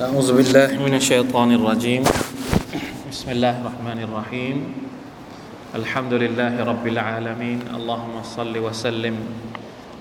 [0.00, 0.80] أعوذ بالله.
[0.80, 2.08] من الشيطان الرجيم.
[3.12, 4.56] بسم الله الرحمن الرحيم.
[5.76, 7.68] الحمد لله رب العالمين.
[7.68, 9.16] اللهم صل وسلم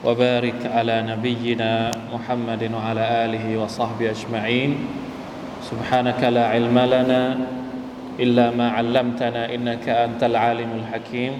[0.08, 4.72] وبارك على نبينا محمد وعلى آله وصحبه أجمعين.
[5.68, 7.24] سبحانك لا علم لنا
[8.24, 11.34] إلا ما علمتنا إنك أنت العالم الحكيم.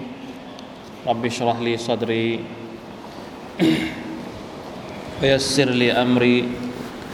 [1.08, 2.44] رب اشرح لي صدري
[5.24, 6.68] ويسر لي أمري.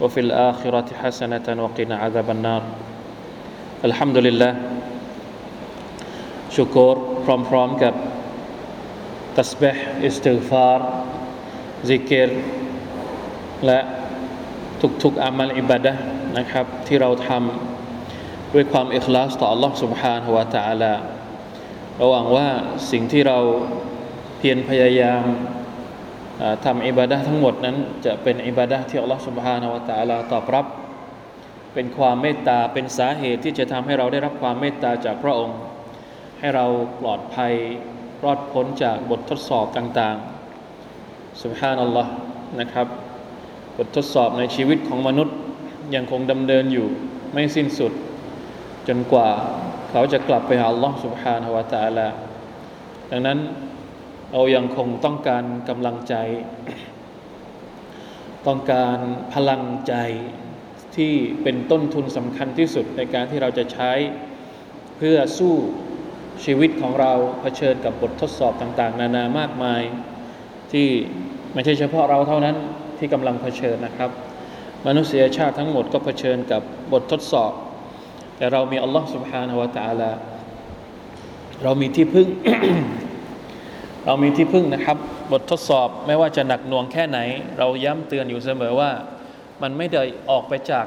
[0.00, 2.62] وفي الآخرة حسنة وقنا عذاب النار
[3.88, 4.52] الحمد لله
[6.54, 6.96] ชุกร
[7.48, 7.94] พร้อมๆกับ
[9.38, 10.88] ตัสเบห์อิสติฟาร์
[11.88, 12.30] ซิกเกร
[13.66, 13.80] และ
[15.02, 15.94] ทุกๆอามัลอิบาดะ
[16.38, 20.94] นะครับ ที่เราทำด้วยความอิคลาสต่อ Allah سبحانه และ تعالى
[22.02, 22.48] ระหวังว่า
[22.90, 23.38] สิ่งที่เรา
[24.38, 25.22] เพียรพยายาม
[26.65, 30.65] ทำอิบาดะทั้งหมดนั้น จะเป็นอิบาดะที่อัลลอฮฺสุบฮานาวะตาลาตอบรับ
[31.73, 35.57] เป็นความเมตตาเป็นสาเหตุที่จะทำให้เราได้รับความเมตตาจากพระองค์
[36.39, 36.65] ให้เรา
[37.01, 37.53] ปลอดภัย
[38.23, 42.11] รอดพ้นจากบททดสอบต่างๆสุบฮานัลลอฮ์
[42.59, 42.87] นะครับ
[43.77, 45.35] บททดสอบในชีวิตของมนุษย์
[45.95, 46.87] ยังคงดำเนินอยู่
[47.33, 47.91] ไม่สิ้นสุด
[48.87, 49.29] จนกว่า
[49.89, 52.07] เขาจะกลับไปหาอัลลอฮ์สุบฮานาวะตาลา
[53.11, 53.37] ดังนั้น
[54.31, 56.15] เรายังคงต้องการกำลังใจ
[58.47, 58.97] ต้องการ
[59.33, 59.93] พลังใจ
[60.95, 63.91] ที่เป็นต้นทุนสำคัญที่สุดในการที่เราจะใช้
[64.97, 65.53] เพื่อสู้
[66.45, 69.81] ชีวิตของเราเผชิญกับบททดสอบต่างๆ นานามากมาย
[70.71, 70.87] ที่
[71.53, 72.55] ไม่ใช่เฉพาะเราเท่านั้น
[72.97, 74.09] ที่กำลังเผชิญนะครับ
[74.87, 76.61] มนุษยชาติทั้งหมดก็เผชิญกับ
[76.93, 77.51] บททดสอบ
[78.37, 80.11] แต่เรามีอัลลอฮ์ سبحانه และ تعالى
[81.63, 82.27] เรามีที่พึ่ง
[84.06, 84.96] เรามีที่พึ่งนะครับ
[85.32, 87.18] บททดสอบไม่ว่าจะหนักหน่วงแค่ไหน
[87.58, 88.90] เราย้ำเตือนอยู่เสมอว่า
[89.62, 90.86] มันไม่ได้ออกไปจาก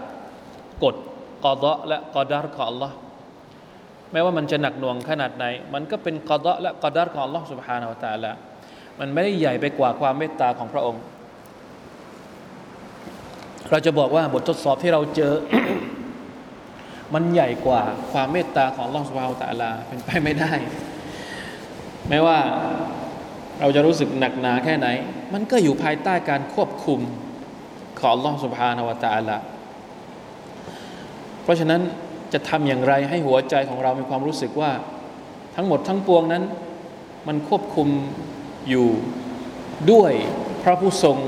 [0.84, 0.96] กฎ
[1.44, 2.92] กอดะและกอดารของ Allah
[4.12, 8.32] ไม่ว่ามันจะหนักหน่วงขนาดไหน มันก็เป็นกอดะและกอดารของ Allah سبحانه และ تعالى
[9.00, 11.02] มันไม่ได้ใหญ่ไปกว่าความเมตตาของพระองค์
[13.70, 15.34] เราจะบอกว่าบททดสอบที่เราเจอ
[17.14, 17.82] มันใหญ่กว่า
[18.12, 20.52] ความเมตตาของ Allah سبحانه และ تعالى เป็นไปไม่ได้
[22.10, 22.40] ไม่ว่า
[23.65, 24.89] เราจะรู้สึกหนักหนาแค่ไหน
[25.35, 27.01] มันก็อยู่ภายใต้การควบคุม
[27.99, 29.37] ของอัลลอฮฺสุบฮานาวตาละ
[31.43, 31.81] เพราะฉะนั้น
[32.33, 34.73] จะทำอย่างไรให้หัวใจของเรามีความรู้สึกว่า
[35.57, 36.45] ทั้งหมดทั้งปวงนั้น
[37.29, 37.89] มันควบคุม
[38.69, 38.89] อยู่
[39.93, 40.13] ด้วย
[40.63, 41.19] พระผู้ทรง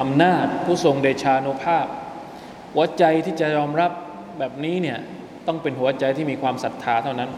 [0.00, 1.86] อำนาจ ผู้ทรงเดชานุภาพ
[2.74, 3.92] หัวใจที่จะยอมรับ
[4.38, 4.98] แบบนี้เนี่ย
[5.46, 7.30] ต้องเป็นหัวใจที่มีความศรัทธาเท่านั้น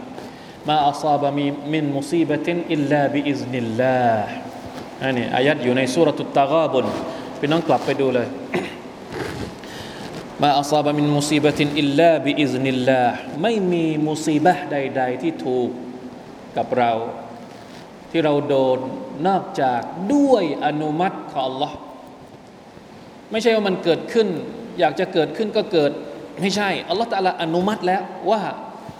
[0.68, 4.28] มาอัลซาบะมีมินมุซีบะตินอิลลาบิอิซนิลลาห์
[5.02, 6.86] อันนี้อายัดอยู่ในสุรตุตตะกาบุน
[7.38, 8.28] พี่น้องกลับไปดูเลย
[10.42, 15.68] มาอัลซาบะมินมุซีบะตินอิลลาบิอิซนิลลาห์ไม่มีมุซีบะใด ๆ ที่ถูก
[16.56, 16.92] กับเรา
[18.10, 18.78] ที่เราโดน
[19.28, 19.80] นอกจาก
[20.14, 21.72] ด้วยอนุมัติของ Allah
[23.30, 24.28] ไม่ใช่ว่ามันเกิดขึ้น
[24.80, 25.92] อยากจะเกิดขึ้นก็เกิด
[26.40, 28.40] ไม่ใช่อัลลอฮฺตะลาอนุมัติแล้วว่า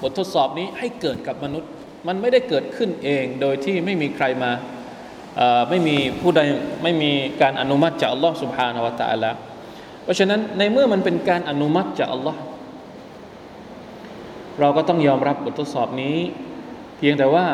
[0.02, 1.70] บททดสอบนี้ให้เกิดกับมนุษย์
[2.06, 4.52] มันไม่ได้เกิดขึ้นเองโดยที่ไม่มีใครมา
[5.70, 6.40] ไม่มีผู้ใด
[6.82, 7.12] ไม่มี
[7.42, 9.30] การอนุมัติจากอัลลอฮฺสุบฮานาวะตะลา
[10.02, 12.40] เพราะฉะนั้นในเมื่อมันเป็นการอนุมัติจากอัลลอฮ์
[14.60, 16.16] เราก็ต้องยอมรับบททดสอบนี้
[16.96, 17.46] เพียงแต่ว่า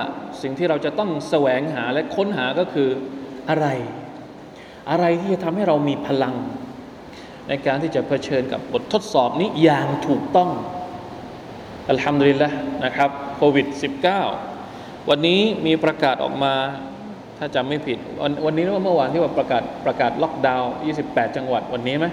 [0.42, 2.88] สิ่งที่เราจะต้องแสวงหาและค้นหาก็คือ
[3.50, 3.66] อะไร
[4.90, 6.34] อะไรที่จะทำให้เรามีพลัง
[7.48, 10.50] ในการที่จะเผชิญกับบททดสอบนี้อย่างถูกต้อง
[11.90, 12.48] อัลฮัมดุลิลละ
[12.84, 13.66] นะครับโควิด
[14.38, 16.54] -19 วันนี้มีประกาศออกมา
[17.38, 20.70] ถ้าจำไม่ผิด วันวันนี้หรือว่าเมื่อวานที่ว่าประกาศประกาศล็อกดาวน์
[21.04, 22.06] 28 จังหวัดวันนี้ไหม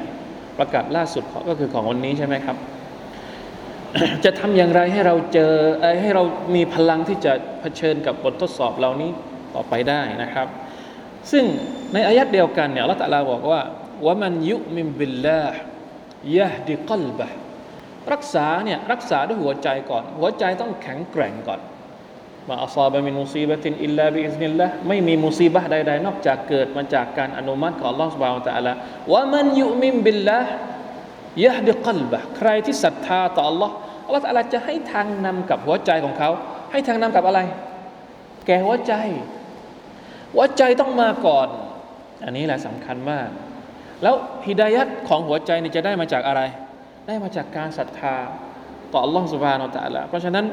[0.60, 2.58] ประการล่าสุดก็คือของวันนี้ใช่ไหมครับ
[4.26, 5.54] จะทำอย่างไรให้เราเจอ
[6.02, 6.24] ให้เรา
[6.56, 9.12] มีพลังที่จะเผชิญกับบททดสอบเหล่านี้
[9.56, 10.48] ต่อไปได้นะครับ
[11.32, 11.44] ซึ่ง
[11.94, 13.62] ในอายัดเดียวกันเนี่ยละตะลาบอกว่า
[14.06, 15.58] ว่ามันยุมิมบิลลาห์
[16.38, 17.28] ยะดิกลบะ
[18.14, 21.60] รักษาเนี่ยรักษาด้วยหัวใจก่อน หัวใจต้องแข็งแกร่งก่อน
[22.50, 28.74] ما أصاب من مصيبة إلا بإذن اللهไม่มีมุซีบะใดๆ นอกจากเกิดมาจากการอนุมัติของอัลลอฮฺ سبحانه وتعالى
[29.14, 30.40] ว่ามันยุมินบิลละ
[31.46, 33.74] ยะดิกัลบะใครที่ศรัทธาต่ออัลลอฮฺ
[34.06, 36.30] อัลลอฮฺตะอัลลจะให้ทางนำกับหัวใจของเขา
[36.72, 37.40] ให้ทางนำกับอะไร
[38.46, 38.94] แก่หัวใจ
[40.36, 41.48] หัวใจต้องมาก่อน
[42.26, 43.30] อันนี้แหละสำคัญมาก
[44.04, 44.16] แล้ว
[44.48, 46.42] ฮิดายัดของหัวใจนี่จะได้มาจากอะไร
[47.07, 48.17] ได้มาจากการศรัทธา
[48.93, 50.45] ต่อ Allah سبحانه และ تعالى เพราะฉะนั้น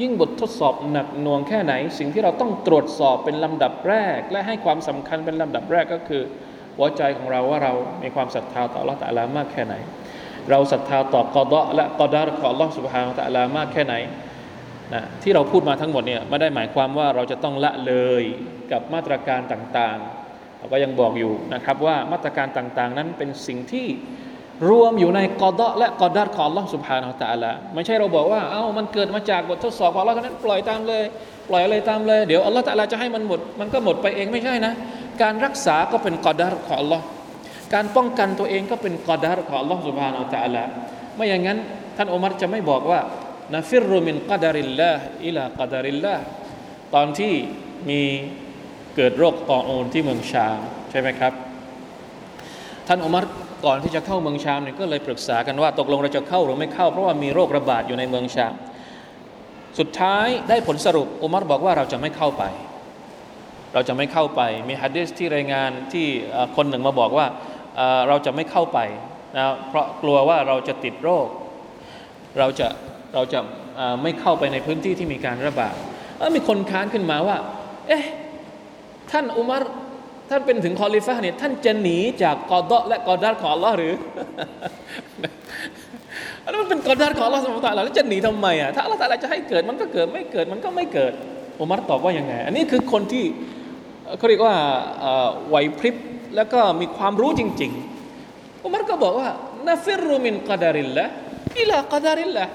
[0.00, 6.22] ยิ่งบททดสอบหนักหน่วงแค่ไหน สิ่งที่เราต้องตรวจสอบเป็นลำดับแรก และให้ความสำคัญเป็นลำดับแรกก็คือ
[6.76, 7.72] หัวใจของเราว่าเรา
[8.02, 9.74] มีความศรัทธาต่อ Allah ตะลามากแค่ไหน
[10.50, 13.94] เราศรัทธาต่อกอดะและกอดารของ Allah سبحانه และ تعالى มากแค่ไหน
[14.94, 18.22] นะที่เราพูดมาทั้งหมดเนี่ยไม่ได้หมายความว่าเราจะต้องละเลย
[18.70, 23.86] กับมาตรการต่างๆเราก็ยังบอกอยู่นะครับว่ามาตรการต่างๆ นั้นเป็นสิ่งที่
[24.68, 31.04] รวมอยู่ในกอดะและกอดารของ Allah سبحانه และ تعالى ไม่ใช่เราบอกว่าเอ้ามันเกิดมาจากบททดสอบของ Allah นั้นปล่อยตามเลย
[31.48, 34.72] ปล่อยอะไรตามเลย เดี๋ยว Allah ตะลาจะให้มันหมด มันก็หมดไปเองไม่ใช่นะ
[35.22, 37.00] การรักษาก็เป็นกอดารของ Allah
[37.74, 40.62] การป้องกันตัวเองก็เป็นกอดารของ Allah سبحانه และ تعالى
[41.16, 41.58] ไม่อย่างนั้น
[41.96, 43.00] ท่านอุมัรจะไม่บอกว่า
[43.54, 46.22] นาฟิรุมินกอดาริลลาห์อิลากอดาริลลาห์
[46.94, 47.32] ตอนที่
[47.88, 48.00] มี
[48.96, 50.58] เกิดโรคตอโอนที่เมืองชาม
[50.90, 51.32] ใช่ไหมครับ
[52.88, 53.24] ท่านอุมัร
[53.65, 58.53] ก่อนที่จะเข้าเมืองชามเนี่ยก็เลยปรึกษากันว่าตกลงเราจะเข้าหรือไม่เข้า เพราะว่ามีโรคระบาดอยู่ในเมืองชาม
[59.79, 62.43] สุดท้ายได้ผลสรุปอุมัรบอกว่าเราจะไม่เข้าไป
[63.73, 66.07] เราจะไม่เข้าไป มีฮะดีษที่รายงานที่
[66.55, 67.25] คนหนึ่งมาบอกว่า
[68.07, 68.79] เราจะไม่เข้าไป
[69.37, 71.27] นะเพราะกลัวว่าเราจะติดโรค
[72.39, 72.67] เราจะ
[73.13, 73.39] เราจะ
[74.03, 75.75] ไม่เข้าไปในพื้นที่ที่มีการระบาด
[76.35, 77.37] มีคนค้านขึ้นมาว่า
[77.87, 78.03] เอ๊ะ
[79.11, 79.63] ท่านอุมัร
[80.33, 83.93] ท่านเป็นถึงคอลิฟะเนี่ยท่านจะหนีจากกอดะและกอดัรของ Allah หรือ
[86.43, 91.13] อันนั้นมันเป็นกอดัรของ Allah สมมติแล้วจะหนีทำไมอะถ้า Allah ตาลาจะให้เกิดมันก็เกิดไม่เกิดมันก็ไม่เกิด
[91.59, 93.25] อุมัรตอบว่ายังไง อันนี้คือคนที่
[94.17, 94.55] เขาเรียกว่า
[95.49, 95.95] ไหวพริบ
[96.35, 97.71] แล้วก็มีความรู้จริง
[98.17, 99.29] ๆอุมัรก็บอกว่า
[99.67, 101.05] นาฟิรุมินกอดาริลละ
[101.59, 102.45] อิลากอดาริลละ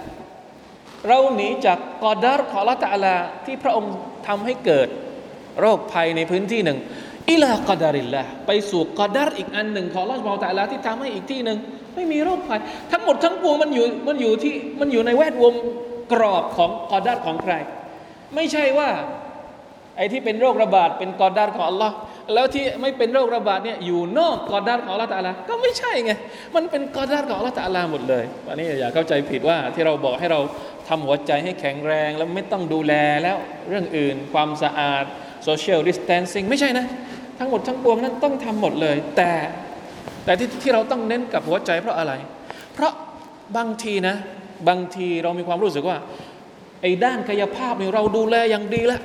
[1.07, 3.17] เราหนีจากกอดารของละตะลา
[3.47, 3.93] ที่พระองค์
[4.27, 4.89] ทำให้เกิด
[5.61, 6.79] โรคภัยในพื้นที่หนึ่ง
[7.31, 11.59] อิลากอดาริลละไปสู่กอดารอีกอันหนึ่งของละบอตะลาที่ทำให้อีกที่หนึ่ง
[11.95, 12.61] ไม่มีโรคภัย
[12.93, 15.55] ทั้งหมดทั้งปวงมันอยู่มันอยู่ที่มันอยู่ในแวดวง
[16.13, 17.55] กรอบของกอดารของใคร
[18.35, 18.89] ไม่ใช่ว่า
[19.97, 21.95] ไอ้ที่เป็นโรคระบาดเป็นกอดารของอัลลอฮ์
[22.35, 26.13] แล้วที่ไม่เป็นโรคระบาดเนี่ยอยู่นอกกอดารของอัลลอฮ์ตะลาก็ไม่ใช่ไง
[26.57, 30.41] มันเป็นกอดารของอัลลอฮ์ตะลาหมดเลยวันนี้อย่าเข้าใจผิดว่าที่เราบอกให้เรา
[30.89, 32.93] ทำหัวใจให้แข็งแรงแล้วไม่ต้องดูแล
[33.23, 33.37] แล้ว
[33.69, 35.05] เรื่องอื่นความสะอาด
[35.49, 36.87] social distancing ไม่ใช่นะ
[37.39, 39.31] ทั้งหมดทั้งปวงนั้นต้องทำหมดเลย แต่
[40.25, 42.13] แต่ที่ที่เราต้องเน้นกับหัวใจเพราะอะไร
[42.75, 42.93] เพราะ
[43.57, 44.17] บางทีนะ
[44.69, 45.99] บางทีเรามีความรู้สึกว่า
[46.83, 49.03] ไอ้ด้านกายภาพเนี่ยเราดูแลอย่างดีแล้ว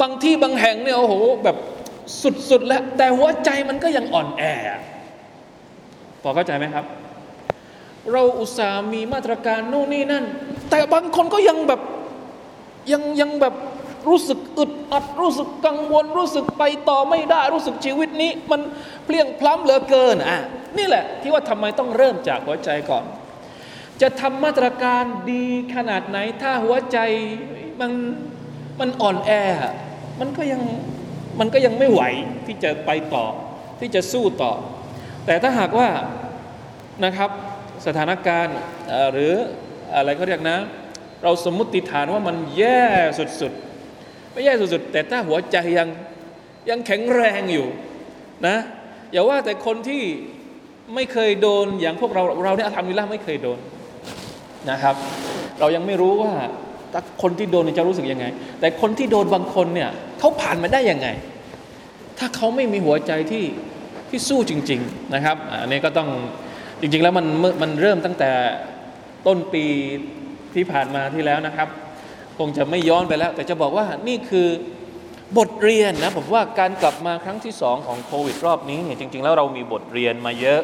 [0.00, 1.14] บางที่บางแห่งเนี่ยโอ้โห
[1.44, 1.56] แบบ
[2.50, 4.42] สุดๆแล้วแต่หัวใจมันก็ยังอ่อนแอ
[6.22, 6.84] พอเข้าใจไหมครับ
[8.12, 10.24] เราอุตส่าห์มีมาตรการโน่นนี่นั่น
[10.70, 11.80] แต่บางคนก็ยังแบบ
[12.92, 13.54] ยังยังแบบ
[14.08, 18.60] รู้สึกอึดอัดรู้สึกกังวล รู้สึกไปต่อไม่ได้ รู้สึกชีวิตนี้ มัน
[19.04, 20.38] เพลียงพล้ำเหลือเกินอะ
[20.78, 23.04] นี่แหละที่ว่าทำไมต้องเริ่มจากหัวใจก่อน
[24.02, 25.44] จะทำมาตรการดี
[25.74, 26.98] ขนาดไหน ถ้าหัวใจ
[27.80, 27.92] มัน
[28.80, 29.30] มันอ่อนแอ
[30.20, 30.62] มันก็ยัง
[31.40, 32.02] มันก็ยังไม่ไหว
[32.46, 33.26] ที่จะไปต่อ
[33.80, 34.52] ที่จะสู้ต่อ
[35.26, 35.88] แต่ถ้าหากว่า
[37.04, 37.30] นะครับ
[37.86, 38.56] สถานการณ์
[39.12, 39.32] หรือ
[39.94, 40.58] อะไรเขาเรียกนะ
[41.24, 42.82] เราสมมติฐานว่ามันแย่
[43.18, 43.69] สุดๆ
[44.32, 45.88] ไม่แย่สุดๆแต่ถ้าหัวใจยัง
[46.70, 47.66] ยังแข็งแรงอยู่
[48.46, 48.56] นะ
[49.12, 50.02] อย่าว่าแต่คนที่
[50.94, 53.58] ไม่เคยโดนอย่างพวกเราเราเนี่ยทำมิล่าไม่เคยโดน
[54.70, 54.94] นะครับ
[55.60, 56.32] เรายังไม่รู้ว่า
[57.22, 58.26] คนที่โดนจะรู้สึกยังไง
[58.60, 61.08] แต่คนที่โดนบางคนเนี่ยเขาผ่านมาได้ยังไง
[62.18, 63.44] ถ้าเขาไม่มีหัวใจที่
[64.08, 66.08] ที่สู้จริง ๆนะครับอันนี้ก็ต้อง
[66.80, 67.26] จริง ๆ แล้วมัน
[67.62, 68.30] มันเริ่มตั้งแต่
[69.26, 69.64] ต้นปี
[70.54, 71.68] ที่ผ่านมาที่แล้วนะครับ
[72.40, 74.48] คงจะไม่ย้อนไปแล้ว แต่จะบอกว่านี่คือ
[75.38, 80.60] บทเรียนนะผมว่าการกลับมาครั้งที่สองของโควิดรอบนี้เนี่ยจริง ๆ แล้วเรามีบทเรียนมาเยอะ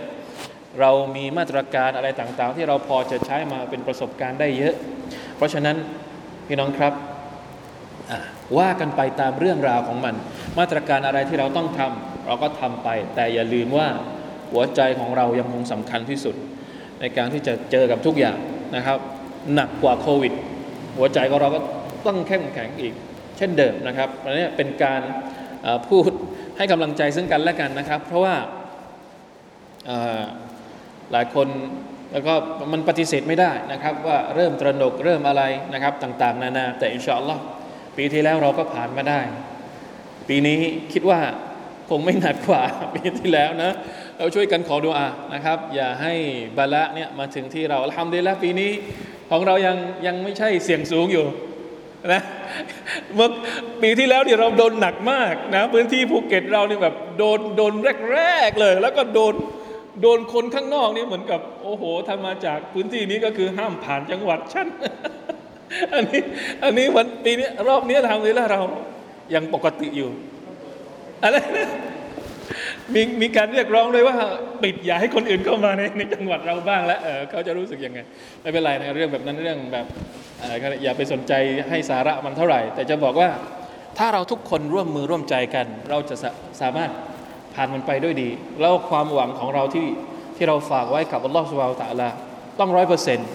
[0.81, 4.75] เรามีมาตรการอะไรต่างๆ ที่เราพอจะใช้มาเป็นประสบการณ์ได้เยอะ
[5.37, 5.77] เพราะฉะนั้น
[6.47, 6.93] พี่น้องครับ
[8.59, 10.15] ว่ากันไปตามเรื่องราวของมัน
[10.59, 13.89] มาตรการอะไรที่เราต้องทำเราก็ทำไป แต่อย่าลืมว่า
[14.51, 16.35] หัวใจของเรายังคงสำคัญที่สุด
[17.01, 18.39] ในการที่จะเจอกับทุกอย่าง
[18.77, 18.99] นะครับ
[19.55, 20.33] หนักกว่าโควิด
[20.99, 21.61] หัวใจของเราก็
[22.07, 22.95] ต้องแข็งแข็งอีก
[23.37, 25.03] เช่นเดิมนะครับอันนี้เป็นการ
[25.89, 26.11] พูด
[26.57, 28.35] ให้กำลังใจซึ่งกันและกันนะครับ เพราะว่า
[31.13, 31.49] หลายคน
[32.13, 32.35] แล้วก็
[32.73, 35.43] มันปฏิเสธไม่ได้นะครับ ว่าเริ่มตระหนกเริ่มอะไร
[35.75, 37.43] นะครับต่างๆ นานา แต่อินชาอัลลอฮ์
[37.97, 39.21] ปีที่แล้วเราก็ผ่านมาได้
[40.29, 40.59] ปีนี้
[40.93, 41.21] คิดว่า
[41.91, 42.63] คงไม่หนักกว่า
[42.95, 43.73] ปีที่แล้วนะ
[44.19, 46.13] เราช่วยกันขอดุอานะครับ อย่าให้
[46.59, 48.71] บาละเนี่ยมาถึงที่เราทำดีแล้วปีนี้
[49.31, 51.25] ของเรายังยังไม่ใช่เสี่ยงสูงอยู่
[52.13, 52.23] นะ
[53.15, 53.29] เมื่อ
[53.83, 57.73] ปีที่แล้วเนี่ยเราโดนหนักมากนะพื้นที่ภูเก็ตเราเนี่ยแบบโดนโดน
[58.13, 59.35] แรกๆเลย แล้วก็โดน
[60.03, 64.69] โดนคนข้างนอกนี่เหมือนกับ โอ้โหถ้ามาจากพื้นที่นี้ก็คือห้ามผ่านจังหวัดชั้น
[65.95, 66.23] อันนี้
[66.65, 68.61] อันนี้วันปีนี้รอบนี้ทำเลยแล้วเรา
[69.35, 70.11] ยังปกติอยู่
[71.23, 71.37] อะไร
[72.95, 74.17] มีมีการเรียกร้องเลยว่า
[74.63, 77.99] ปิดอย่าให้คนอื่นเข้ามาในในจังหวัดเราบ้างแล้วเออเขาจะรู้สึกยังไง
[78.43, 79.87] ไม่เป็นไรนะเรื่องแบบนั้นเรื่องแบบ
[80.83, 81.33] อย่าไปสนใจ
[81.69, 83.29] ให้สาระมันเท่าไหร่ แต่จะบอกว่า
[83.99, 86.17] ถ้าเราทุกคนร่วมมือร่วมใจกัน เราจะ
[86.61, 86.91] สามารถ
[87.55, 88.29] ผ่านมันไปด้วยดี
[88.61, 89.89] แล้วความหวังของเราที่
[90.37, 92.09] ที่เราฝากไว้กับอัลลอฮฺสุบไบร์ตะลา
[92.61, 93.29] ต้องร้อยเปอร์เซ็นต์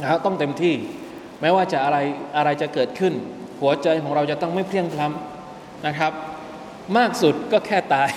[0.00, 0.74] นะครับต้องเต็มที่
[1.40, 1.98] แม้ว่าจะอะไร
[2.36, 3.12] อะไรจะเกิดขึ้น
[3.60, 6.12] หัวใจของเราจะต้องไม่เพลียงพล้ำนะครับ
[6.98, 8.10] มากสุดก็แค่ตาย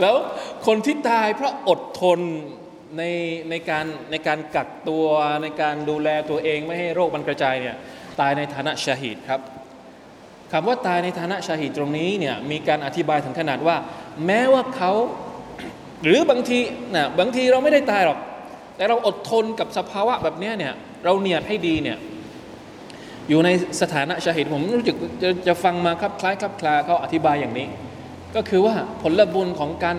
[0.00, 0.14] แล้ว
[0.66, 2.20] คนที่ตายเพราะอดทน
[2.98, 3.02] ใน
[3.50, 5.06] ในการในการกักตัว
[5.42, 7.76] ในการดูแลตัวเองไม่ให้โรคมันกระจายเนี่ย
[8.20, 9.40] ตายในฐานะชาฮิดครับ
[10.52, 13.76] คำว่าตายในฐานะชาฮิดตรงนี้เนี่ยมีการอธิบายถึงขนาดว่า
[14.26, 14.92] แม้ว่าเขา
[16.04, 16.58] หรือบางที
[16.94, 18.18] นะบางทีเราไม่ได้ตายหรอก
[18.76, 21.98] แต่เราอดทนกับสภาวะแบบนี้เนี่ยเราเนียดให้ดีเนี่ย
[23.30, 27.66] อยู่ในสถานะชาฮิดผมรู้สึกจะจะฟังมาครับคล้ายครับคลาเขาอธิบายอย่างนี้
[28.34, 29.96] ก็คือว่าผลบุญของการ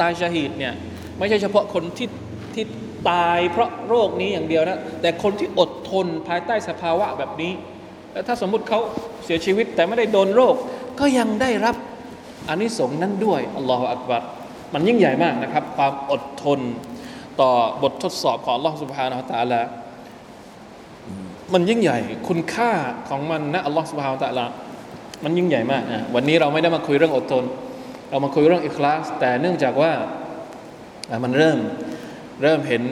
[0.00, 0.74] ตายชาฮิดเนี่ย
[1.18, 2.08] ไม่ใช่เฉพาะคนที่
[2.54, 2.64] ที่
[3.10, 7.52] ตายเพราะโรคนี้อย่างเดียวนะแต่คนที่อดทนภายใต้สภาวะแบบนี้
[8.12, 8.80] แล้วถ้าสมมุติเขา
[9.24, 10.54] เสียชีวิตแต่ไม่ได้โดนโรค
[11.00, 11.76] ก็ยังได้รับ
[12.48, 14.22] อนนิสงส์นั้นด้วยอัลลอฮฺอักบัร
[14.74, 16.60] มันยิ่งใหญ่มากนะครับ ความอดทน
[17.40, 17.50] ต่อ
[17.82, 18.70] บททดสอบของอัลลอ
[21.52, 21.98] มันยิ่งใหญ่
[22.28, 22.72] คุณค่า
[23.08, 24.46] ของมันนะอัลลอฮฺสุบฮานาอัลตะลา
[25.24, 27.44] มันยิ่งใหญ่มากนะวันนี้เราไม่ได้มาคุยเรื่องอดทน
[28.10, 29.92] เรามาคุยเรื่องอิคลาส แต่เนื่องจากว่า
[31.24, 31.58] มันเริ่ม
[32.42, 32.82] เริ่มเห็น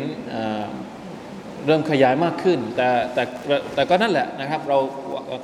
[1.67, 3.23] เริ่มขยายมากขึ้น แต่แต่
[3.75, 4.79] แต่ก็นั่นแหละนะครับ เรา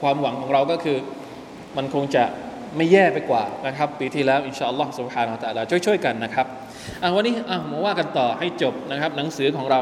[0.02, 0.96] ความหวังของเราก็คือ
[1.76, 2.24] มันคงจะ
[2.76, 6.46] ไม่แย่ไปกว่านะครับ ปีที่แล้วอินชาอัลลอฮ์สุบฮานาอัลตะลาช่วยๆกันนะครับ
[7.14, 7.34] วันนี้
[7.70, 9.80] มาว่ากันต่อให้จบนะครับ หนังสือของเรา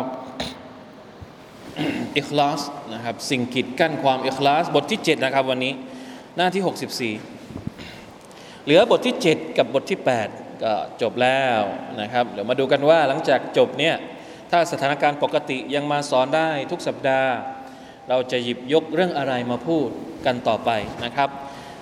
[2.16, 2.60] อิคลาส
[2.94, 5.72] นะครับ สิ่งกีดกั้นความอิคลาส บทที่ 7 นะครับวันนี้
[6.36, 6.62] หน้าที่
[7.18, 9.98] 64 เหลือบทที่ 7 กับบทที่
[10.30, 11.60] 8 ก็จบแล้ว
[12.00, 13.94] นะครับ เดี๋ยวมาดูกันว่าหลังจากจบเนี่ย
[14.50, 17.32] ถ้าสถานการณ์ปกติยังมาสอนได้ทุกสัปดาห์
[18.08, 19.88] เราจะหยิบยกเรื่องอะไรมาพูด
[20.26, 20.70] กันต่อไป
[21.04, 21.28] นะครับ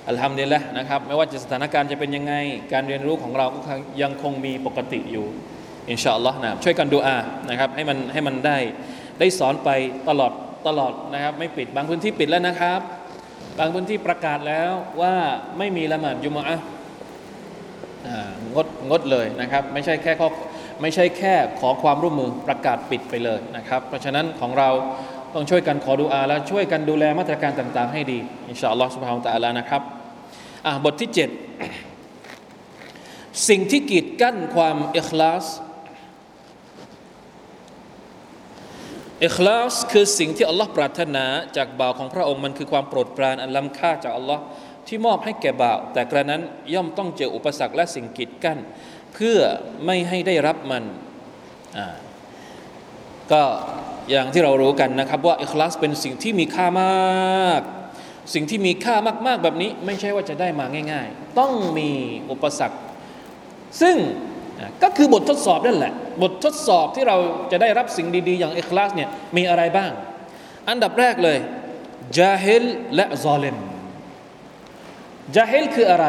[0.08, 2.34] อัลฮัมดุลิลละนะครับ ไม่ว่าจะสถานการณ์จะเป็นยังไง
[2.72, 3.60] การเรียนรู้ของเราก็
[4.02, 5.26] ยังคงมีปกติอยู่
[5.90, 7.16] อินชาอัลลอฮ์นะช่วยกันดูอา
[7.50, 8.58] นะครับให้มันให้มันได้
[9.18, 9.70] ได้สอนไป
[10.08, 10.32] ตลอด
[10.68, 12.80] ตลอดนะครับไม่ปิดบางพื้นที่ปิดแล้วนะครับ
[13.58, 15.14] บางพื้นที่ประกาศแล้วว่า
[15.58, 16.56] ไม่มีละหมาดยุมอะ
[18.54, 20.28] งดงดเลยนะครับ ไม่ใช่แค่ข้อ
[20.82, 24.70] ไม่ใช่แค่ขอความร่วมมือประกาศปิดไปเลยนะครับ เพราะฉะนั้นของเรา
[25.34, 28.18] ต้องช่วยกันขอดูอาและช่วยกันดูแลมาตรการต่าง ๆ ให้ดี
[28.48, 29.82] อินชาอัลลอฮฺสุบฮานตะอัลานะครับ
[30.84, 31.18] บทที่ 7
[33.48, 35.44] สิ่งที่กีดกั้นความอิคลาส
[39.24, 41.24] อิคลาสคือสิ่งที่อัลลอฮ์ปรารถนา
[41.56, 44.42] จากบ่าวของพระองค์มันคือความโปรดปรานอันล้ำค่าจากอัลลอฮ์
[44.88, 46.42] ที่มอบให้แก่บ่าว แต่กระนั้น
[46.74, 48.58] ย่อมต้องเจออุปสรรคและสิ่งกีดกั้น
[49.14, 49.38] เพื่อ
[49.86, 50.84] ไม่ให้ได้รับมัน
[53.32, 53.42] ก็
[54.10, 57.62] อย่างที่เรารู้กันนะครับ ว่าอิคลาสเป็นสิ่งที่มีค่ามาก
[58.34, 58.94] สิ่งที่มีค่า
[59.26, 61.90] มาก ๆ แบบนี้ ไม่ใช่ว่าจะได้มาง่าย ๆ ต้องมี
[62.30, 62.78] อุปสรรค
[63.80, 63.96] ซึ่ง
[64.82, 65.92] ก็คือบททดสอบนั่นแหละ
[66.22, 67.16] บททดสอบที่เรา
[67.52, 69.90] จะได้รับสิ่งดี ๆ อย่างอิคลาสเนี่ยมีอะไรบ้าง
[70.68, 71.38] อันดับแรกเลย
[72.18, 73.56] จาฮิลและซอเลม
[75.36, 76.06] จาฮิลคืออะไร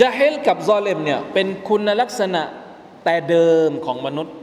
[0.00, 2.42] จาเฮลกับซอเลมเนี่ยเป็นคุณลักษณะ
[3.04, 4.34] แต่เดิมของมนุษย์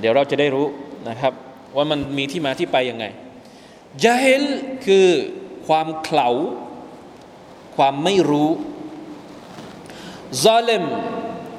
[0.00, 0.66] เดี๋ยวเราจะได้รู้
[1.08, 1.32] นะครับ
[1.76, 3.04] ว่ามันมีที่มาที่ไปยังไง
[4.02, 4.44] จาเฮล
[4.86, 5.08] คือ
[5.66, 6.28] ความเขลา
[7.76, 8.50] ความไม่รู้
[10.44, 10.84] ซอเลม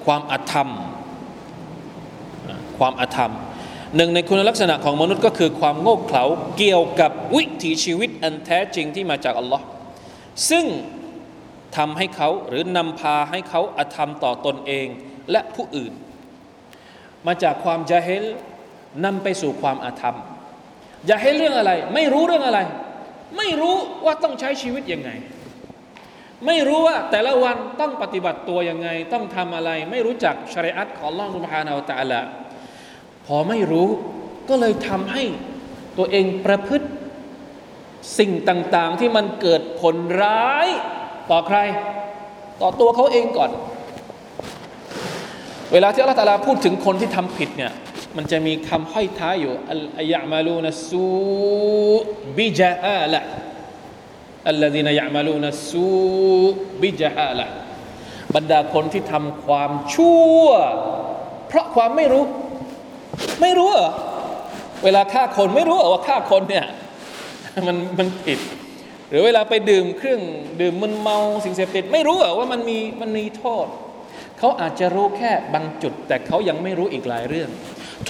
[0.05, 0.69] ความอธรรม
[2.77, 3.33] ความอธรรม
[3.95, 6.23] หนึ่งในคุณลักษณะของมนุษย์ก็คือความโง่เขลา
[6.57, 9.65] เกี่ยวกับวิถีชีวิตอันแท้จริงที่มาจากอัลลอฮ์
[10.49, 10.65] ซึ่ง
[11.77, 14.87] ทำให้เขาหรือนำพาให้เขาอธรรมต่อตนเอง
[15.31, 15.93] และผู้อื่น
[17.27, 18.25] มาจากความจาเฮล
[19.05, 20.17] นำไปสู่ความอาธรรม
[21.09, 22.59] จะให้เรื่องอะไร ไม่รู้เรื่องอะไร
[23.37, 25.09] ไม่รู้ว่าต้องใช้ชีวิตยังไง
[26.45, 32.21] ไม่รู้ว่าแต่ละวันต้องปฏิบัติตัวยังไง ต้องทำอะไร ไม่รู้จักชริอัตของล่องสุภานาอัลตะละ
[33.25, 33.89] พอไม่รู้
[34.49, 35.23] ก็เลยทำให้
[35.97, 36.87] ตัวเองประพฤติ
[38.19, 40.67] สิ่งต่างๆ ที่มันเกิดผลร้าย
[41.31, 41.57] ต่อใคร
[42.61, 43.51] ต่อตัวเขาเองก่อน
[45.73, 47.71] เวลาที่อัลลอฮฺตะลาพูดถึงคนที่ทำผิดเนี่ย
[48.17, 49.81] มันจะมีคำห้อยท้ายอยู่อัล
[50.13, 51.07] ยะมาลูนัสซู
[52.37, 53.21] บิจาอาละ
[54.47, 55.89] อัลลดีนยะมาลูนัสซู
[56.81, 57.47] บิจาอาละ
[58.35, 60.43] บรรดาคนที่ทำความชั่ว
[61.47, 62.23] เพราะความไม่รู้
[63.41, 63.91] ไม่รู้เหรอ
[64.83, 66.65] เวลาฆ่าคนไม่รู้เหรอว่าฆ่าคนเนี่ย
[67.67, 68.39] มันมันผิด
[69.09, 70.21] หรือเวลาไปดื่มเครื่อง
[70.61, 73.67] ดื่มมึนเมาสิ่งเสพติด ไม่รู้เหรอว่ามันมีมันมีโทษ
[74.39, 77.49] เขาอาจจะรู้แค่บางจุด แต่เขายังไม่รู้อีกหลายเรื่อง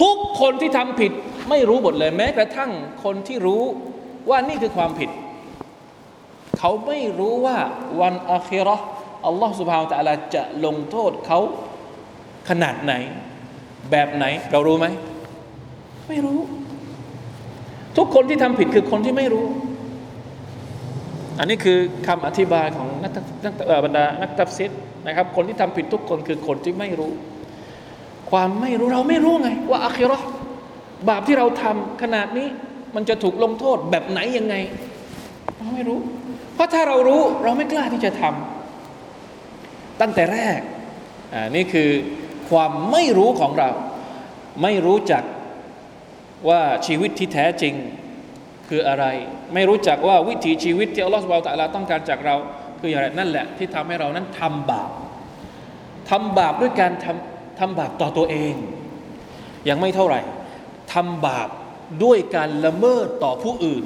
[0.02, 1.12] ทุกคนที่ทำผิด
[1.50, 2.72] ไม่รู้หมดเลยแม้กระทั่ง
[3.04, 3.64] คนที่รู้
[4.30, 5.10] ว่านี่คือความผิด
[6.60, 7.58] เขาไม่รู้ว่า
[8.02, 8.76] วันอาคิรอ
[9.28, 11.40] อัลลอฮฺสุบฮาวตะลาจะลงโทษเขา
[12.50, 12.94] ขนาดไหน
[13.92, 14.88] แบบไหน เรารู้ไหม
[16.08, 16.40] ไม่รู้
[17.98, 19.46] ทุกคนที่ทำผิดคือคนที่ไม่รู้
[21.40, 23.12] อันนี้คือคำอธิบายของนัก
[23.46, 23.54] นัก
[23.86, 24.72] บรรดานักตัฟซิด
[25.08, 27.12] นะครับ คนที่ทำผิดทุกคนคือคนที่ไม่รู้
[28.32, 30.18] ความไม่รู้เราไม่รู้ไง ว่าอาคิรอ
[31.10, 32.48] บาปที่เราทำขนาดนี้
[32.96, 34.56] มันจะถูกลงโทษแบบไหนยังไง
[35.58, 36.00] เราไม่รู้
[36.60, 40.60] เพราะถ้าเรารู้เราไม่กล้าที่จะทำตั้งแต่แรก
[41.34, 41.90] อ่านี่คือ
[42.50, 43.70] ความไม่รู้ของเรา
[44.64, 45.24] ไม่รู้จัก
[46.50, 47.74] ว่าชีวิตที่แท้จริง
[48.68, 49.06] คืออะไร
[49.54, 52.36] ไม่รู้จักว่าวิถีชีวิตที่อัลลอฮฺสุบไบร์ตะลาต้องการจากเรา
[52.80, 54.92] คืออะไรนั่นแหละ ที่ทำให้เรานั้นทำบาป
[56.10, 58.54] ทำบาปด้วยการทำทำบาปต่อตัวเอง
[59.70, 60.22] ยังไม่เท่าไหร่
[60.94, 61.50] ทำบาป
[62.04, 63.84] ด้วยการละเมิดต่อผู้อื่น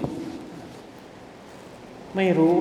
[2.17, 2.55] ไม่รู้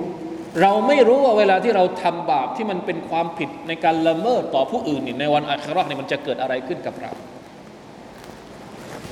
[0.61, 7.13] เราไม่รู้ว่าเวลาที่เราทำบาปที่มันเป็นความผิดในการละเมิดต่อผู้อื่นนี่ในวันอัคราเนี่ยมันจะเกิดอะไรขึ้นกับเรา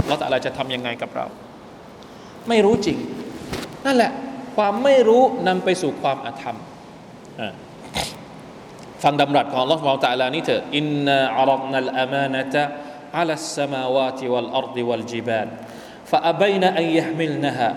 [0.07, 1.27] เราแต่อะไรจะทํำยังไงกับเรา
[2.49, 2.99] ไม่รู้จริง
[3.87, 4.13] นั่นแหละ
[4.57, 6.57] ความไม่รู้นำไปสู่ความอาธรรม
[9.03, 12.63] ฟังดำรัสของลอสมาตาลานี่เถอะอินนาอัลนัลอามานะตะ
[13.19, 15.49] อัลสมาวาติวัลอัร์ดิวัลจิบาล
[16.11, 17.69] فأبين أن يحملنها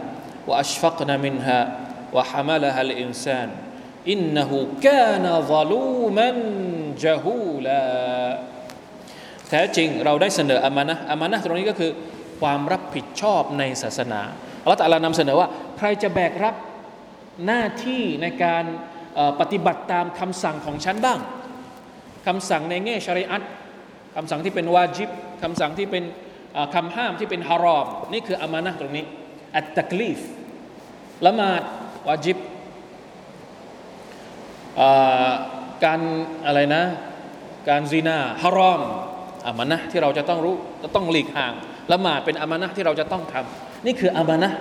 [0.50, 1.59] وأشفقن منها
[2.15, 3.49] วะฮามะละฮัลอินซาน
[4.11, 6.03] อินนะฮูกานะซาลู
[9.49, 11.91] แท้จริงเราได้เสนออามานะอามานะตรงนี้ก็คือ
[12.41, 14.21] ความรับผิดชอบในศาสนา
[14.61, 16.55] อัลลอฮฺตะลานำเสนอว่า ใครจะแบกรับ
[17.45, 18.63] หน้าที่ในการ
[19.39, 21.19] ปฏิบัติตามคำสั่งของฉันบ้าง
[22.27, 23.41] คำสั่งในแง่ชริอัต
[24.15, 25.09] คำสั่งที่เป็นวาจิบ
[25.43, 26.03] คำสั่งที่เป็น
[26.75, 29.05] คำห้ามที่เป็นฮารอม นี่คืออามานะตรงนี้
[29.57, 30.19] อัตตะกลีฟ
[31.25, 31.61] ละหมาด
[32.07, 32.37] วาจิบ
[35.85, 36.00] การ
[36.46, 36.83] อะไรนะ
[37.70, 38.81] การซีนาฮารอม
[39.48, 41.53] อามานะที่เราจะต้องรู้จะต้องหลีกห่าง
[41.92, 44.51] ละหมาดเป็นอามานะที่เราจะต้องทำนี่คืออามานะ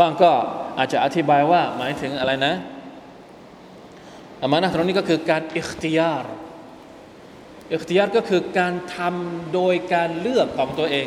[0.00, 0.30] บางก็
[0.78, 2.54] อาจจะอธิบายว่าหมายถึงอะไรนะ
[4.42, 6.24] อามานะตรงนี้ก็คือการอิคติยาร
[7.72, 11.06] อิคติยารก็คือการทำโดยการเลือกของตัวเอง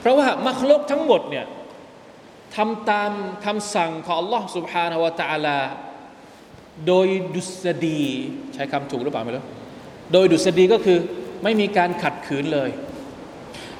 [0.00, 1.46] เพราะว่ามัคลกทั้งหมดเนี่ย
[2.55, 3.11] ทำตาม
[3.45, 5.57] คำสั่งของ Allah سبحانه และ تعالى
[6.87, 8.01] โดยดุษฎี
[8.53, 9.43] ใช้คำถูกหรือเปล่าไม่รู้
[10.13, 10.97] โดยดุษฎีก็คือ
[11.43, 12.69] ไม่มีการขัดขืนเลย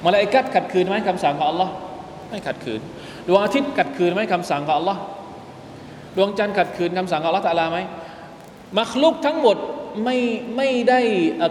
[0.03, 1.69] มาลาอิกัดขัดขืนไหมคำสั่งของ Allah
[2.29, 2.79] ไม่ขัดขืน
[3.27, 4.97] ดวงอาทิตย์ขัดขืนไหมคำสั่งของ Allah
[6.15, 7.79] ดวงจันทร์ขัดขืนคำสั่งของ Allah ตะลาไหม
[8.77, 9.57] มัคลุกทั้งหมด
[10.03, 10.17] ไม่
[10.57, 10.99] ไม่ได้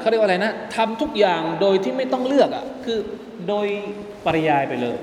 [0.00, 2.98] เขาเรียกว่าอะไรนะทำทุกอย่างโดยที่ไม่ต้องเลือกอ่ะคือ
[3.48, 3.66] โดย
[4.26, 4.96] ปริยายไปเลย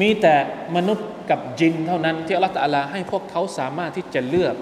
[0.00, 0.34] มีแต่
[0.76, 4.54] มนุษย์กับจินเท่านั้น ที่อัลลอฮฺตะลาให้พวกเขาสามารถที่จะเลือก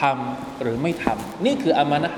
[0.00, 2.12] ทำหรือไม่ทำนี่คืออามานะ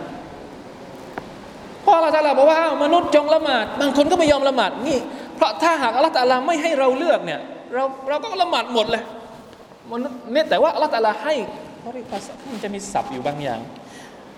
[1.85, 4.99] พออัลลอฮฺตะลาบอกว่ามนุษย์จงละหมาดบางคนก็ไม่ยอมละหมาดนี่
[5.37, 7.40] เพราะถ้าหากอัลลอฮฺตะลาไม่ให้เราเลือกเนี่ย
[7.75, 9.03] เราเราก็ละหมาดหมดเลย
[9.93, 11.35] มนุษย์เนี่ยแต่ว่าอัลลอฮฺตะลาให้
[11.81, 13.61] เขาเรียกภาษามันจะมีศัพท์อยู่บางอย่าง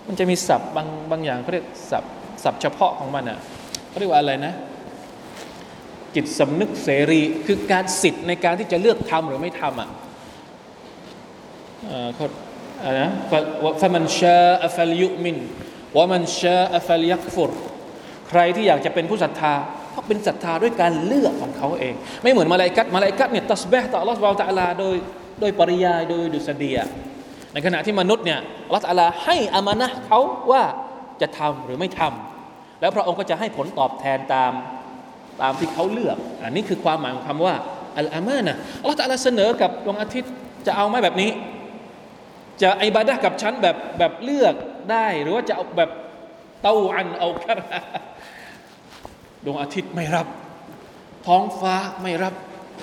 [0.07, 2.11] มันจะมีศัพท์บางบางอย่างเขาเรียกศัพท์
[2.43, 3.37] ศัพท์เฉพาะของมันอะ
[3.89, 4.53] เขาเรียกว่าอะไรนะ
[6.15, 9.89] จิตสำนึกเสรีคือการสิทธิ์ในการที่จะเลือกทำหรือไม่ทำอะ
[12.15, 12.25] เขา
[12.83, 13.13] อะไรนะ
[13.81, 15.37] ฟะมันชาอัฟลยุมิน
[15.97, 17.51] ว่ามันชาอัฟลยักฟุร
[18.29, 19.53] ใครที่อยากจะเป็นผู้ศรัทธา
[19.91, 21.93] เขาเป็นศรัทธาด้วยการเลือกของเขาเอง
[22.23, 24.95] ไม่เหมือนมาลายกัดมาลายกัดเนี่ยตัสเบห์ต่อ Allah สุบะตะลาโดย
[25.39, 26.77] โดยปริยายโดยดุษเดีย
[27.53, 28.39] ในขณะที่มนุษย์เนี่ย
[28.73, 30.19] ลัตลาให้อามานะเขา
[30.51, 30.63] ว่า
[31.21, 34.51] จะทำหรือไม่ทำแล้วพระองค์ก็จะให้ผลตอบแทนตาม
[35.40, 37.54] ตามที่เขาเลือก อันนี้คือความหมายของคำว่า
[37.98, 40.32] อัลอามานะอัลลอฮฺตะลาเสนอกับดวงอาทิตย์
[40.66, 41.30] จะเอาไหมแบบนี้
[42.62, 44.54] จะอิบาดะกับฉันแบบแบบเลือก
[44.90, 45.90] ได้ หรือว่าจะเอาแบบ
[46.62, 47.54] เต้าอันเอาคา
[49.44, 50.26] ดวงอาทิตย์ไม่รับ
[51.26, 52.34] ท้องฟ้าไม่รับ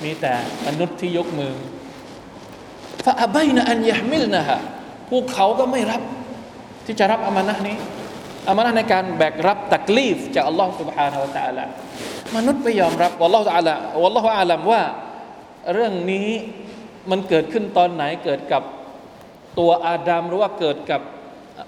[0.04, 0.34] มีแต่
[0.68, 1.54] มนุษย์ที่ยกมือ
[3.06, 4.60] ฟาอับายนะอันยะมิลนะฮะ
[5.10, 6.02] พวกเขาก็ไม่รับ
[6.86, 7.78] ที่จะรับอามานะนี้
[8.50, 11.66] อามานะในการแบกรับตักลีฟจากอัลลอฮ์ سبحانه และ تعالى
[12.36, 14.82] มนุษย์ไม่ยอมรับวัลลอฮ์ تعالى วัลลอฮ์อาลัมว่า
[15.74, 16.30] เรื่องนี้
[17.12, 18.64] มันเกิดขึ้นตอนไหนเกิดกับ
[19.60, 21.02] ตัวอาดัมหรือว่าเกิดกับ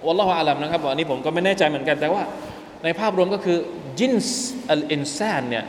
[0.08, 2.24] วัลลอฮ์อาลัมนะครับอันนี้ผมก็ไม่แน่ใจเหมือนกันแต่ว่า
[2.84, 3.58] ในภาพรวมก็คือ
[4.00, 5.66] จินส์อัลอินซานเนี่ย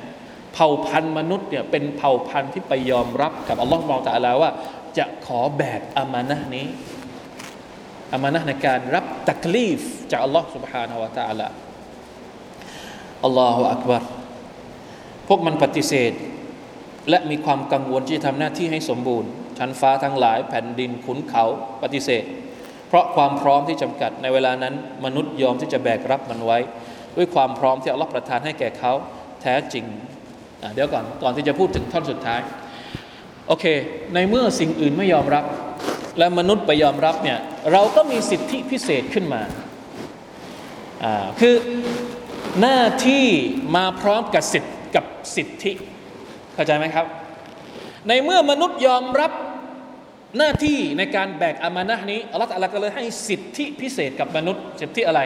[0.53, 4.51] เผ่าพันธุ์มนุษย์เนี่ยเป็นเผ่าพันธุ์ที่ไปยอมรับกับอัลลอฮ์มองตะอาลาว่า
[4.99, 6.67] จะขอแบกอามานะนี้
[8.12, 11.49] อามานะในการรับตักลีฟจากอัลลอฮ์ سبحانه และ تعالى
[13.25, 14.03] อัลลอฮฺอักบาร
[15.28, 16.12] พวกมันปฏิเสธ
[17.10, 21.44] และมีความกังวลที่จะทำหน้าที่ให้สมบูรณ์ ชั้นฟ้าทั้งหลายแผ่นดินขุนเขา
[21.84, 22.24] ปฏิเสธ
[22.88, 24.74] เพราะความพร้อมที่จำกัดในเวลานั้น
[25.06, 26.60] มนุษย์ยอมที่จะแบกรับมันไว้
[27.18, 28.94] ด้วยความพร้อมที่อัลลอฮฺประทานให้แก่เขา
[29.42, 29.86] แท้จริง
[30.74, 32.40] เดี๋ยวก่อนก่อนที่จะพูดถึงท่อนสุดท้าย
[33.48, 33.66] โอเค
[34.13, 35.46] ในเมื่อสิ่งอื่นไม่ยอมรับ
[36.18, 37.40] และมนุษย์ไปยอมรับเนี่ย
[37.72, 39.42] เราก็มีสิทธิพิเศษขึ้นมา
[41.40, 41.56] คือ
[42.62, 43.26] หน้าที่
[43.76, 44.72] มาพร้อมกับสิทธิ
[45.36, 45.72] สิทธิ
[46.54, 47.06] เข้าใจไหมครับ
[48.08, 49.32] ในเมื่อมนุษย์ยอมรับ
[50.38, 55.22] หน้าที่ในการแบกอามานะนี้อัลลอฮฺก็เลยให้สิทธิพิเศษกับมนุษย์สิทธิอะไร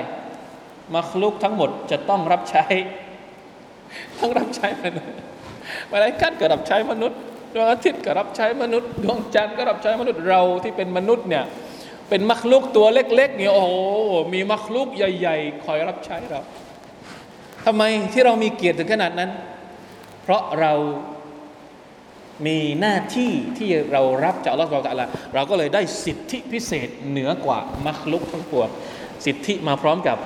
[0.94, 2.66] มาคลุกทั้งหมดจะต้องรับใช้
[4.20, 5.14] ต้องรับใช้มนุษย์
[5.92, 7.20] มาลายกัดก็รับใช้มนุษย์
[7.54, 11.44] ดวงอาทิตย์ก็รับใช้มนุษย์ดวงจันทร์ก็รับใช้มนุษย์เราที่เป็นมนุษย์เนี่ย
[12.10, 13.72] เป็นมักลุกตัวเล็กๆเนี่ยโอ้โห
[14.34, 16.42] มีมักลุกใหญ่ ๆ คอยรับใช้เรา
[17.66, 17.84] ทำไม
[18.14, 19.30] ที่เรามีเกียรติถึงขนาดนั้น
[20.24, 20.74] เพราะเรา
[22.46, 28.70] มีหน้าที่ที่เรารับจากอัลลอฮฺตะลาเราก็เลยได้สิทธิพิเศษเหนือกว่ามักลุกทั้งปวง
[29.26, 30.18] สิทธิมาพร้อมกับ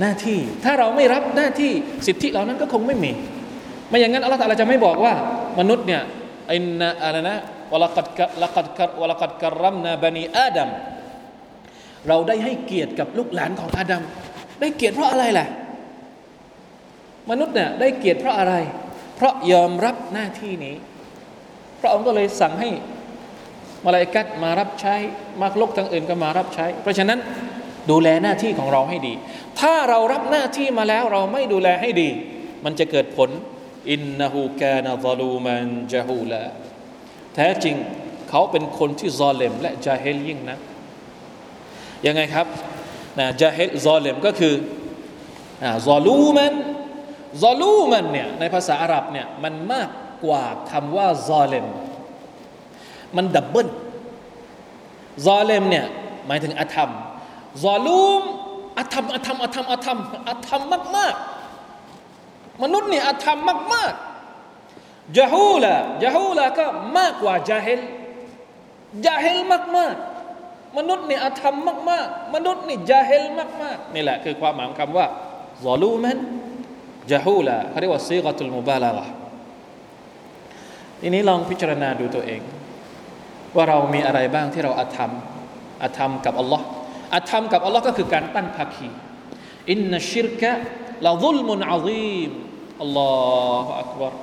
[0.00, 1.72] หน้าที่ ถ้าเราไม่รับหน้าที่
[2.06, 3.12] สิทธิเหล่านั้นก็คงไม่มี
[3.88, 5.14] ไม่อย่างนั้นอัลลอฮฺตะลาจะไม่บอกว่า
[5.58, 6.02] มนุษย์เนี่ย
[6.54, 7.36] อินนะอะไรนะ
[7.72, 8.08] วลกัด
[8.42, 10.68] ละกัดกัดวลกัดกรัมนาบันีอาดัม
[12.08, 14.02] เราได้ให้เกียรติกับลูกหลานของอาดัม
[14.60, 15.46] ได้เกียรติเพราะอะไรล่ะ
[17.30, 18.54] มนุษย์เนี่ยได้เกียรติเพราะอะไร
[19.24, 20.76] ราะยอมรับหน้าที่นี้
[21.80, 22.70] พระองค์ก็เลยสั่งให้
[23.84, 24.94] มาลายกัดมารับใช้
[25.40, 27.18] มากลกทั้งอื่นก็มารับใช้ เพราะฉะนั้น
[27.90, 29.14] ดูแลหน้าที่ของเราให้ดี
[29.60, 32.08] ถ้าเรารับหน้าที่มาแล้วเราไม่ดูแลให้ดี
[32.64, 33.30] มันจะเกิดผล
[33.90, 36.44] อินนหูกานาซาลูมันจาฮูลา
[37.34, 37.76] แท้จริง
[38.30, 40.58] เขาเป็นคนที่ซอเลมและจาเฮลยิ่งนะ
[42.06, 42.46] ยังไงครับ
[43.18, 44.54] นะจาเฮลซอเลมก็คือ
[45.86, 46.54] ซอลูมัน
[47.42, 49.88] ظلوما เนี่ยในภาษาอาหรับเนี่ยมันมาก
[50.24, 51.66] กว่าคำว่าظالم
[53.16, 53.68] มัน double
[55.26, 55.86] ظالم เนี่ย
[56.26, 56.90] หมายถึงอธรรม
[57.64, 58.22] ظلوم
[58.78, 60.62] อธรรมอธรรมอธรรมอธรรมอธรรม
[60.96, 63.38] มากๆ มนุษย์เนี่ยอธรรม
[63.74, 66.66] มากๆجهولا جهولاก็
[66.98, 67.80] มากกว่าجاهل
[69.04, 69.38] جاهل
[69.76, 71.54] มากๆมนุษย์เนี่ยอธรรม
[71.90, 73.24] มาก ๆ มนุษย์นี่جاهل
[73.62, 75.06] มาก ๆ นี่แหละคือความหมายของคำว่า
[75.64, 76.18] ซอลูมัน
[77.10, 79.06] จาฮูละเขาเรียกว่าซีกตุลมุบาลาละ
[81.00, 82.40] ทีนี้ลองพิจารณาดูตัวเอง
[83.56, 85.10] ว่าเรามีอะไรบ้างที่เราอาธรรม
[85.82, 86.64] อาธรรมกับอัลลอฮ์
[87.14, 88.88] อาธรรมกับอัลลอฮ์ก็คือการตั้งภาคี
[89.70, 90.52] อินนชชิรกะ
[91.06, 92.30] ลาซุลมุนอาซีม
[92.82, 93.12] อัลลอ
[93.64, 94.14] ฮฺอักบาร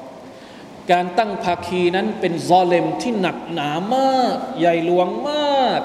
[0.92, 5.82] การตั้งภาคีนั้นเป็นซอเลมที่หนักหนามาก ใหญ่หลวงมาก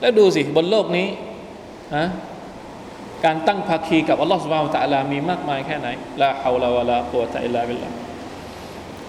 [0.00, 1.08] แล้วดูสิบนโลกนี้
[1.96, 2.06] นะ
[3.24, 5.88] การตั้งภาคีกับอัลลอฮฺสุบฮานตะลามีมากมายแค่ไหน
[6.22, 7.88] ลาฮาวลาวะลาโวตะอิลลาบิลลา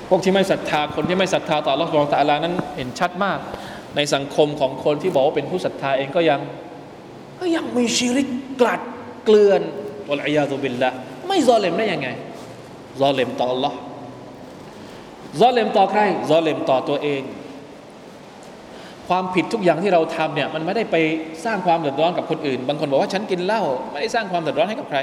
[0.10, 3.40] พวกที่ไม่ศรัทธาคนที่ไม่ศรัทธาต่ออัลลอฮฺสุบฮานตะลานั้นเห็นชัดมาก
[3.96, 6.40] ในสังคมของคนที่บอกว่าเป็นผู้ศรัทธาเองก็ยัง
[7.40, 8.28] ก็ยังมีชีริก
[8.62, 8.82] กลัด
[9.26, 9.62] เกลื่อน
[10.10, 10.90] วะลัยยาตุบิลละ
[11.28, 12.08] ไม่ซอเลมได้ยังไง
[13.02, 13.78] ซอเลมต่ออัลลอฮ์
[15.42, 17.22] ซอเลมต่อใครซอเลมต่อตัวเอง
[19.10, 20.96] ความผิดทุกอย่างที่เราทำเนี่ยมันไม่ได้ไป
[21.46, 25.00] สร้างความเดือดร้อนกับคนอื่น บางคนบอกว่าฉันกินเหล้าไม่ได้สร้างความเดือดร้อนให้กับใคร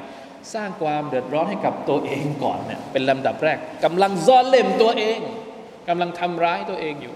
[0.55, 5.19] สร้างความเดือดร้อนให้กับตัวเองก่อนเนี่ยเป็นลำดับแรกกำลังซอนเล่มตัวเอง
[5.88, 7.14] กำลังทำร้ายตัวเองอยู่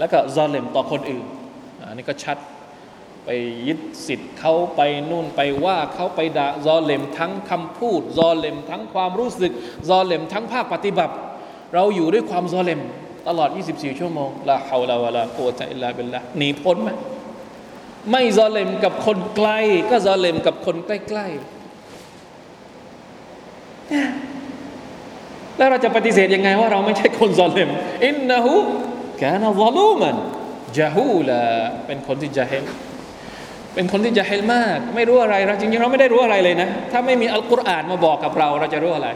[0.00, 1.24] แล้วก็ซอนเล่มต่อคนอื่น
[1.88, 2.38] อันนี้ก็ชัด
[3.24, 3.28] ไป
[3.68, 4.80] ยึดสิทธิ์เขาไป
[5.10, 9.52] นู่นไปว่าเขาไปด่าซอเลมทั้งคำพูดซอเลมทั้งความรู้สึก
[9.88, 11.14] ซอเลมทั้งภาคปฏิบัติ
[11.74, 12.80] เราอยู่ด้วยความซอเลม
[13.28, 16.90] ตลอด 24 ชั่วโมงละฮาวลาวะลาโกตะอิลลาเบลละหนีพ้นไหม
[18.10, 19.48] ไม่ซอเลมกับคนไกล
[19.90, 21.56] ก็ซอเลมกับคนใกล้ๆ
[25.58, 27.68] แล้วเราจะปฏิเสธยังไงว่าเราไม่ใช่คนซอเลม
[28.06, 28.52] อินนะฮู
[29.22, 30.16] กานะซอลูมัน
[30.78, 31.40] จาฮูลา
[31.86, 32.64] เป็นคนที่จะเห็น
[33.74, 39.08] เป็นคนที่จะเฮลมาก ไม่รู้อะไรเราจริงๆเราไม่ได้รู้อะไรเลยนะ ถ้าไม่มีอัลกุรอานมาบอกกับเรา เราจะรู้อะไร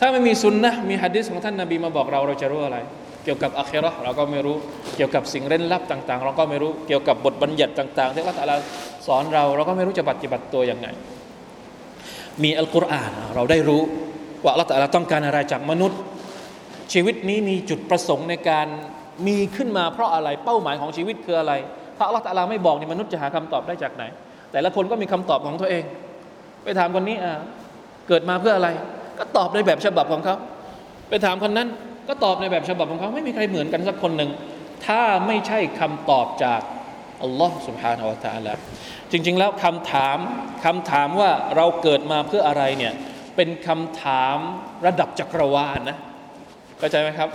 [0.00, 2.78] ถ้าไม่มีสุนนะมีฮะดิษของท่านนาบีมาบอกเราเราจะรู้อะไร
[3.24, 4.56] เกี่ยวกับอาคิเราะเราก็ไม่รู้
[4.96, 8.56] เกี่ยวกับสิ่งเร้นลับต่าง ๆ เราก็ไม่รู้เกี่ยวกับบทบัญญัติต่าง ๆ ที่อัลลอฮฺตะอาลา
[9.06, 10.86] สอนเราเราก็ไม่รู้จะปฏิบัติตัวยังไง
[12.42, 13.82] มีอัลกุรอานเราได้รู้
[14.44, 15.98] ว่าอัลลอฮฺต้องการอะไรจากมนุษย์
[16.92, 18.66] ชีวิตนี้มีจุดประสงค์ในการ
[19.26, 21.52] มีขึ้นมาเพราะอะไรเป้าหมายของชีวิตคืออะไร
[21.96, 24.04] ถ้าอัลลอฮฺตะอาลาไม่บอกนี่มนุษย์จะหาคำตอบได้จากไหน
[24.52, 25.84] แต่ละคนก็มีคำตอบของตัวเอง
[26.64, 27.38] ไปถามคนนี้อ่า
[28.08, 28.68] เกิดมาเพื่ออะไร
[29.18, 30.36] ก็ตอบในแบบฉบับของเขา
[31.08, 31.68] ไปถามคนนั้น
[32.07, 34.29] ก็ตอบในแบบฉบับของเขา ไม่มีใครเหมือนกันสักคนหนึ่ง
[34.85, 36.61] ถ้าไม่ใช่คำตอบจาก
[37.23, 38.53] อัลลอฮ์ سبحانه และ تعالى
[39.11, 40.17] จริง ๆ แล้วคำถาม
[40.65, 42.93] คำถามว่าเราเกิดมาเพื่ออะไรเนี่ย
[43.35, 44.37] เป็นคำถาม
[44.85, 45.97] ระดับจักรวาลนะ
[46.79, 47.29] เข้าใจไหมครับ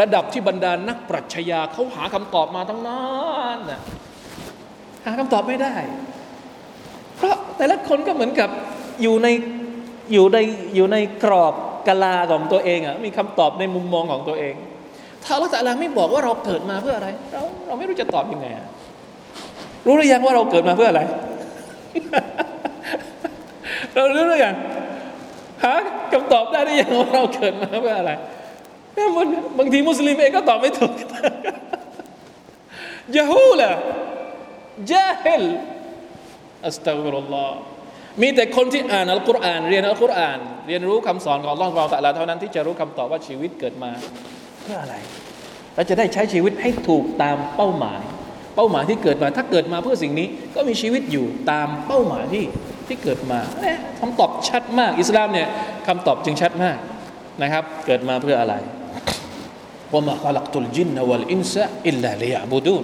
[0.00, 3.02] ระดับที่บรรดานักปรัชญาเขาหาคำตอบมาตั้งนา
[3.56, 3.80] นนะ
[5.04, 5.74] หาคำตอบไม่ได้
[7.16, 8.50] เพราะแต่ละคนก็เหมือนกับ
[9.02, 9.28] อยู่ใน
[10.12, 10.38] อยู่ใน
[10.74, 11.54] อยู่ในกรอบ
[11.87, 14.55] กลาของตัวเองอะมีคำตอบในมุมมองของตัวเอง
[15.23, 18.47] ถ้าอัลลอฮฺตะลาไม่บอกว่าเราเกิดมาเพื่ออะไร เราเราไม่รู้จะตอบยังไง
[19.85, 21.01] รู้หรือยังว่าเราเกิดมาเพื่ออะไร
[23.95, 24.55] เรารู้หรือยัง
[25.63, 25.73] หา
[26.11, 28.11] คำตอบได้หรือยังว่าเราเกิดมาเพื่ออะไร
[28.95, 30.93] นี่มันบางทีมุสลิมเองก็ตอบไม่ถูก
[33.17, 33.69] ยะฮูละ
[34.91, 35.45] จาฮิล
[36.67, 37.57] อัสตัฆฟิรุลลอฮ์
[38.21, 43.91] มีแต่คนที่อ่านอัลกุรอานเรียนอัลกุรอาน เรียนรู้คำสอนของลลอฮฺเราแต่ละเท่านั้นที่จะรู้คำตอบว่าชีวิตเกิดมา
[44.61, 44.95] เพื่ออะไร
[45.75, 48.01] เราจะได้ใช้ชีวิตให้ถูกตามเป้าหมาย
[48.55, 52.45] เป้าหมายที่เกิดมาถ้าเกิดมาเพื่อสิ่งนี้ก็มีชีวิตอยู่ตามเป้าหมายที่
[52.87, 55.47] ที่เกิดมาเนี่ยคำตอบชัดมาก อิสลามเนี่ย
[55.87, 56.77] คำตอบจึงชัดมาก
[57.41, 58.55] นะครับ เกิดมาเพื่ออะไร
[59.91, 62.83] ว่ามาขลักตุลจินนวลอินซะอิลลาลิยะบุดูน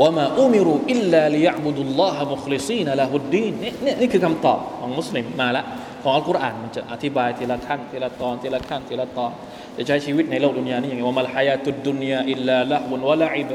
[0.00, 5.62] ว่ามาอุมิรุอิลลาลิยะบุดุลลอฮะมุคลิซีนละฮุดดีนนี่นี่คือคำตอบของมุสลิมมาละ
[6.02, 9.32] ของอัลกุรอานมันจะอธิบายทีละขั้นทีละตอนทีละขั้นทีละตอน
[9.76, 13.50] จะใช้ชีวิตในโลกดุนยานี้อย่างว่ามัลฮายาตุดดุนยาอิลลาละฮุนวะละอิบ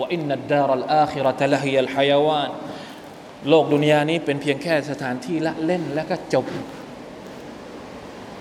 [0.00, 2.50] วะอินนัดดารัลอาคิราะตะละฮิยัลฮายาวาน
[3.48, 6.46] โลกดุนยานี้เป็นเพียงแค่สถานที่ละเล่นแล้วก็จบ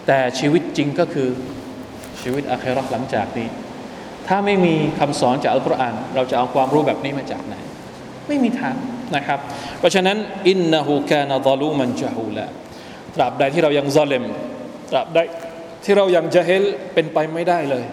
[0.08, 1.30] แต่ชีวิตจริงก็คือ
[2.22, 3.48] ชีวิตอาคิราะห์หลังจากนี้
[4.28, 7.56] ถ้าไม่มีคำสอนจากอัลกุรอานเราจะเอาความรู้แบบนี้มาจากไหน
[8.28, 8.76] ไม่มีทาง
[9.16, 9.40] นะครับ
[9.80, 10.18] เพราะฉะนั้น
[10.50, 12.46] อินนาฮูกนาซลูมันจะฮูละ
[13.16, 14.24] ตราบใดที่เรายังซาเลม
[14.92, 15.20] ตราบใด
[15.86, 16.63] ที่เรายังจะเฮล
[16.94, 17.86] เป็นไปไม่ได้เลย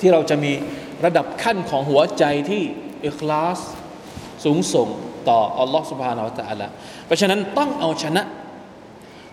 [0.00, 0.52] ที่เราจะมี
[1.04, 2.62] ระดับขั้นของหัวใจที่
[3.06, 3.58] อิคลาส
[4.44, 4.88] สูงส่ง
[5.28, 6.66] ต่ออัลลอฮฺสุบฮานาอัลตะละ
[7.06, 8.22] เพราะฉะนั้นต้องเอาชนะ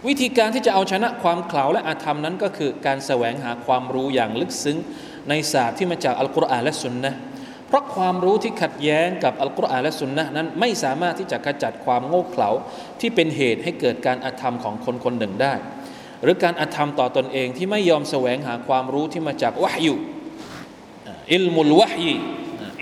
[0.07, 4.77] วิธีการที่จะเอาชนะความเขลาและอาธรรมนั้นก็คือการแสวงหาความรู้อย่างลึกซึ้ง
[5.29, 7.13] ในศาสตร์ที่มาจากอัลกุรอานและสุนนะ
[7.67, 12.49] เพราะความรู้ที่ขัดแย้งกับอัลกุรอานและสุนนะนั้นไม่สามารถที่จะขจัดความโง่เขลา
[12.99, 15.53] ที่เป็นเหตุให้เกิดการอาธรรมของคนคนหนึ่งได้
[16.23, 19.95] หรือการอาธรรมต่อตนเองที่ไม่ยอมแสวงหาความรู้ที่มาจากวะฮยุ
[21.33, 22.13] อิลมุลวะฮี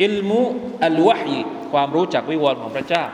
[0.04, 0.42] อิลมุ
[0.86, 1.38] อัลวะฮี
[1.74, 3.06] ความรู้จากวิวรณ์ของพระเจ้า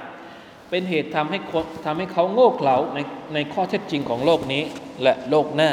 [0.70, 1.40] เป็นเหตุทำให้
[1.86, 3.00] ทำให้เขาโง่เขลาใน
[3.34, 4.64] ในข้อเท็จจริงของโลกนี้
[5.04, 5.72] และโลกหน้า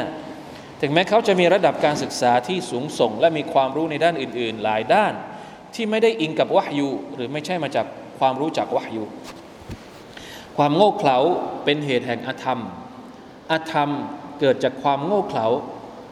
[0.81, 5.13] ถึงแม้เขาจะมีระดับการศึกษาที่สูงส่ง และมีความรู้ในด้านอื่น ๆ หลายด้าน
[5.75, 7.85] ที่ไม่ได้อิงกับวะฮยูหรือไม่ใช่มาจาก
[8.19, 9.03] ความรู้จากวะฮยู
[10.57, 11.17] ความโง่เขลา
[11.65, 12.59] เป็นเหตุแห่งอาธรรม
[13.51, 13.89] อาธรรม
[14.39, 15.45] เกิดจากความโง่เขลา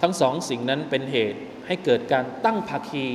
[0.01, 3.07] ทั้งสองสิ่งนั้นเป็นเหตุให้เกิดการตั้งภาคี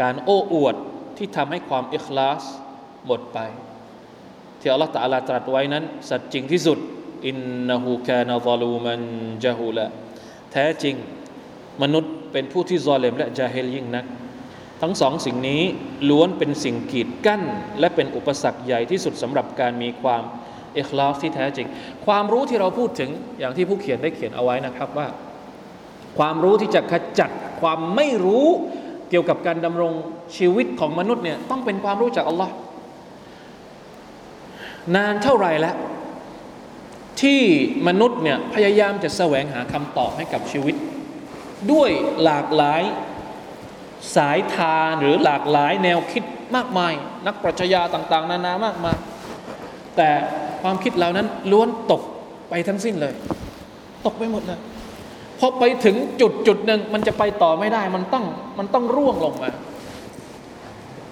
[0.00, 0.74] การโอ้อวด
[1.16, 2.42] ที่ทำให้ความอิคลาส
[3.06, 3.38] หมดไป
[4.60, 6.78] ที่อัลลอฮฺตะอาลาตรัสไว้นั้น สัจจริงที่สุด
[7.26, 7.36] อิน
[7.68, 9.00] นะฮูกานะซาลูมัน
[9.44, 9.86] จาฮูละ
[10.52, 10.94] แท้จริง
[11.82, 14.04] มนุษย์เป็นผู้ที่ซอเลมและจาเฮลยิ่งนัก
[14.82, 15.62] ทั้งสองสิ่งนี้
[16.10, 17.42] ล้วนเป็นสิ่งกีดกั้น
[17.80, 20.22] และเป็นอุปสรรคใหญ่ที่สุดสำหรับการมีความ
[20.74, 21.66] เอกลาฟที่แท้จริง
[22.06, 25.06] ความรู้ที่เราพูดถึงอย่างที่ผู้เขียนได้เขียนเอาไว้นะครับว่า
[26.18, 28.46] ความรู้ที่จะขจัดความไม่รู้
[29.10, 29.92] เกี่ยวกับการดำรง
[30.36, 32.52] ชีวิตของมนุษย์เนี่ยต้องเป็นความรู้จากอัลลอฮ์
[34.96, 35.76] นานเท่าไหร่แล้ว
[37.20, 37.40] ที่
[37.88, 40.76] มนุษย์เนี่ยพยายามจะแสวงหาคำตอบให้กับชีวิต
[41.72, 41.90] ด้วย
[42.24, 42.82] หลากหลาย
[44.16, 46.22] สายทานหรือหลากหลายแนวคิด
[46.56, 46.92] มากมาย
[47.26, 48.96] นักปรัชญาต่างๆ นานามากมาย
[49.96, 50.08] แต่
[50.62, 52.02] ความคิดเหล่านั้นล้วนตก
[52.50, 53.14] ไปทั้งสิ้นเลย
[54.06, 54.60] ตกไปหมดเลย
[55.38, 58.24] พอไปถึงจุดจุดหนึ่งมันจะไปต่อไม่ได้ มันต้อง
[58.58, 59.50] มันต้องร่วงลงมา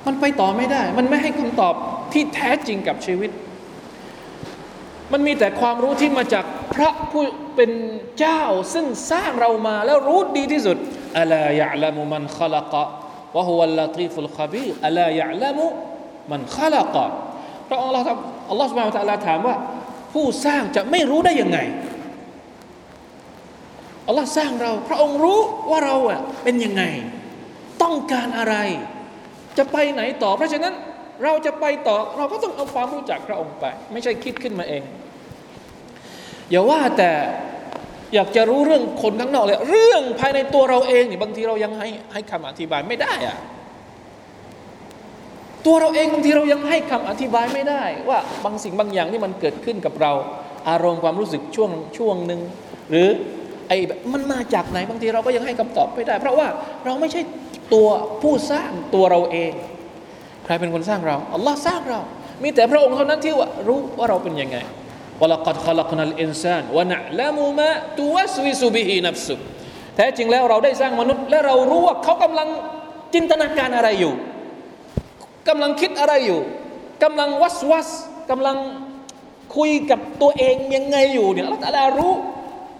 [0.07, 1.75] มันไปต่อไม่ได้ มันไม่ให้คำตอบ
[2.13, 3.31] ที่แท้จริงกับชีวิต
[5.13, 6.45] มันมีแต่ความรู้ที่มาจาก
[6.75, 7.23] พระผู้
[7.57, 7.71] เป็น
[8.19, 8.43] เจ้า
[8.75, 10.77] ซึ่งสร้างเรามาแล้วรู้ดีที่สุด
[11.19, 12.85] อัลายะละมุมันขลักะ
[13.37, 15.67] วะฮุวัลลาตีฟุลขบีอัลายะละมุ
[16.33, 17.07] มันขลักะ
[17.69, 18.01] พระองค์เรา
[18.51, 19.57] อัลลอฮฺสุบานตะลาถามว่า
[20.13, 21.59] ผู้สร้างจะไม่รู้ได้ยังไง
[24.07, 26.83] อัลลอฮ์สร้างเรา พระองค์รู้ว่าเราอะเป็นยังไง
[27.83, 28.57] ต้องการอะไร
[29.59, 30.75] จะไปไหนต่อเพราะฉะนั้น
[31.25, 34.83] เราจะไปต่อเราก็ต้องเอาความรู้จักพระองค์ไป ไม่ใช่คิดขึ้นมาเอง
[36.51, 37.11] อย่าว่าแต่
[38.15, 43.39] อยากจะรู้เรื่องคนข้างนอกเลย เรื่องภายในตัวเราเองนี่บางทีเรายังให้ให้คำอธิบายไม่ได้อะ
[45.67, 50.13] ตัวเราเองบางทีเรายังให้คำอธิบายไม่ได้ ว่าบางสิ่งบางอย่างที่มันเกิดขึ้นกับเรา
[50.69, 52.41] อารมณ์ความรู้สึกช่วงช่วงหนึ่ง
[52.91, 53.09] หรือ
[53.69, 53.79] ไอ้
[54.13, 56.49] มันมาจากไหนบางทีเราก็ยังให้คำตอบไม่ได้ เพราะว่า
[56.85, 57.21] เราไม่ใช่
[57.75, 57.89] ตัว
[58.23, 59.53] ผู้สร้างตัวเราเอง
[60.53, 62.01] รเป็นคนสร้างเราอัลลอฮ์สร้างเรา
[62.43, 64.57] มีแต่พระองค์เท่านั้นที่ว่ารู้ว่าเราเป็นยังไง
[65.21, 69.35] วลักัดขลักนัลอินซานวะนะละมูมะตุวสวิสุบิฮินัฟสุ
[69.97, 72.49] แท้จริงแล้วเราได้สร้างมนุษย์ และเรารู้ว่าเขากำลัง
[73.15, 74.15] จินตนาการอะไรอยู่
[75.49, 76.41] กำลังคิดอะไรอยู่
[77.03, 77.89] กำลังวัสวัส
[78.31, 78.57] กำลัง
[79.57, 82.13] คุยกับตัวเองยังไงอยู่เนี่ยอัลลอฮฺรู้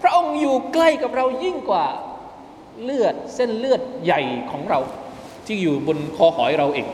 [0.01, 1.85] พระองค์อยู่ใกล้กับเรายิ่งกว่า
[2.83, 4.79] เลือดเส้นเลือดใหญ่ของเรา
[5.45, 6.87] ที่อยู่บนคอหอยเราเอง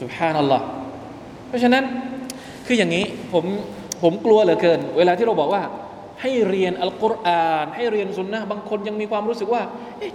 [0.00, 0.64] สุภานัลลอฮ์
[1.48, 1.84] เพราะฉะนั้น
[2.66, 3.44] คืออย่างนี้ผม
[4.02, 5.62] ผมกลัวเหลือเกิน เวลาที่เราบอกว่า
[6.22, 9.62] ให้เรียนอัลกุรอาน ให้เรียนสุนนะบางคนยังมีความรู้สึกว่า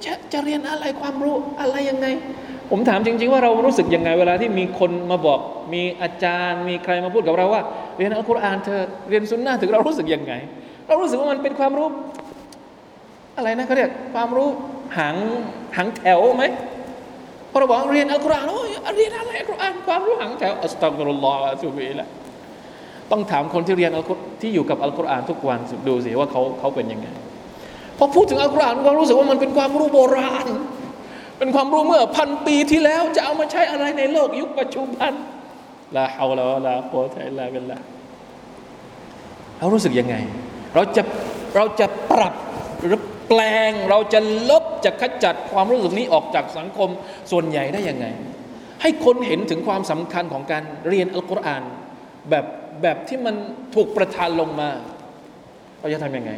[0.05, 2.07] จะจะเรียนอะไรความรู้อะไรยังไง
[2.71, 5.39] ผมถามจริง ๆ ว่าเรารู้สึกยังไง เวลาที่มีคนมาบอก
[5.73, 7.61] มีอาจารย์ มีใครมาพูดกับเราว่า
[7.97, 10.33] เรียนอัลกุรอานเธอเรียนสุนนะถึงเรารู้สึกยังไง
[10.87, 11.87] เรารู้สึกว่ามันเป็นความรู้
[13.37, 14.49] อะไรนะเขาเรียกความรู้
[14.97, 15.15] หาง
[15.75, 16.43] หางแถวไหม
[17.53, 22.05] พอเราบอกเรียนอัลกุรอานโอ้ยเรียนอะไรอัลกุรอานความรู้หางแถวอัสตัฆฟิรุลลอฮฺสุบิละ
[23.11, 27.07] ต้องถามคนที่เรียนอัลกุที่อยู่กับอัลกุรอานทุกวันดูสิว่าเขาเขาเป็นยังไง
[27.97, 30.47] พอพูดถึงอัลกุรอานเรารู้สึกว่ามันเป็นความรู้โบราณ
[31.39, 35.13] เป็นความรู้เมื่อพันปีที่แล้วจะเอามาใช้อะไรในโลกยุคปัจจุบัน
[35.95, 37.77] ลาฮาวลาวะลาโคตะอิลลาบิลลา
[39.57, 40.15] เรารู้สึกยังไง
[40.75, 41.03] เราจะ
[41.55, 42.33] เราจะปรับ
[42.79, 46.89] หรือ แปลงเราจะลบจะขจัดความรู้สึกนี้ออกจากสังคม
[47.31, 48.05] ส่วนใหญ่ได้ยังไง
[48.81, 51.63] ให้คนเห็นถึงความสำคัญของการเรียนอัลกุรอาน
[52.29, 52.45] แบบ
[52.81, 53.35] แบบที่มัน
[53.75, 54.69] ถูกประทานลงมา
[55.79, 56.31] เราจะทำยังไง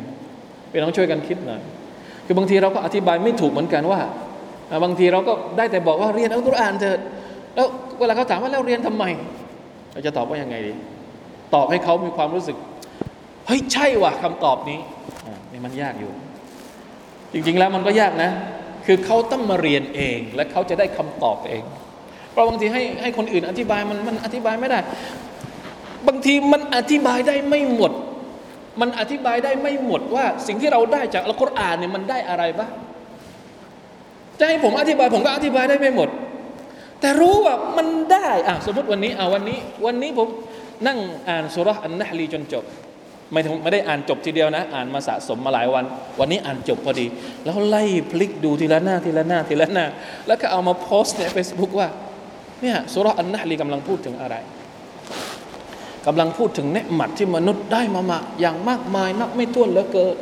[0.69, 1.61] เป็นต้องช่วยกันคิดหน่อย
[2.25, 3.99] คือบางทีเราก็อธิบายไม่ถูกเหมือนกันว่า
[4.83, 6.99] บางทีเราก็ได้แต่บอกว่าเรียนอัลกุรอานเถิด
[7.55, 7.67] แล้ว
[7.99, 9.03] เวลาเขาถามว่าแล้วเรียนทำไม
[9.93, 10.73] เราจะตอบว่ายังไงดี
[11.55, 12.57] ตอบให้เขามีความรู้สึก
[13.47, 14.79] เฮ้ยใช่ว่ะคำตอบนี้
[15.51, 16.11] นี่มันยากอยู่
[17.35, 18.31] จริง ๆ แล้วมันก็ยากนะ
[18.85, 21.63] คือเขาต้องมาเรียนเอง และเขาจะได้คำตอบเอง
[22.31, 24.79] เพราะบางทีให้ให้คนอื่นอธิบายมันมันอธิบายไม่ได้
[26.07, 27.91] บางทีมันอธิบายได้ไม่หมด
[28.81, 32.71] มันอธิบายได้ไม่หมดว่า สิ่งที่เราได้จากอัลกุรอานเนี่ยมันได้อะไรบ้าง
[34.39, 36.09] จะให้ผมอธิบายผมก็อธิบายได้ไม่หมด
[36.99, 40.27] แต่รู้ว่ามันได้อะสมมติวันนี้อะวันนี้ วันนี้ผม
[40.87, 40.97] นั่ง
[41.29, 42.63] อ่านสุรษอันนะฮลีจนจบ
[43.31, 45.85] ไม่ไม่ได้อ่านจบทีเดียวนะ อ่านมาสะสมมาหลายวัน
[46.19, 47.05] วันนี้อ่านจบพอดี
[47.45, 49.85] แล้วไล่พลิกดูทีละหน้าทีละหน้าทีละหน้า
[50.27, 51.87] แล้วก็เอามาโพสต์ในเฟซบุ๊กว่า
[52.61, 54.35] เนี่ยสุรอันนะลีกำลังพูดถึงอะไร
[56.07, 60.15] กำลังพูดถึงเนืหมัดที่มนุษย์ได้มามาอย่างมากมายนับไม่ถ้วนเหลือเกิน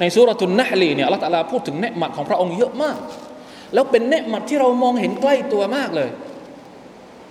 [0.00, 2.96] ในสุรทุนนะลีเนี่ยอัลลอฮฺพูดถึงเนืหมัดของพระองค์เยอะมาก
[3.74, 6.08] แล้วเป็นเนืหมัดที่เรามองเห็นใกล้ตัวมากเลย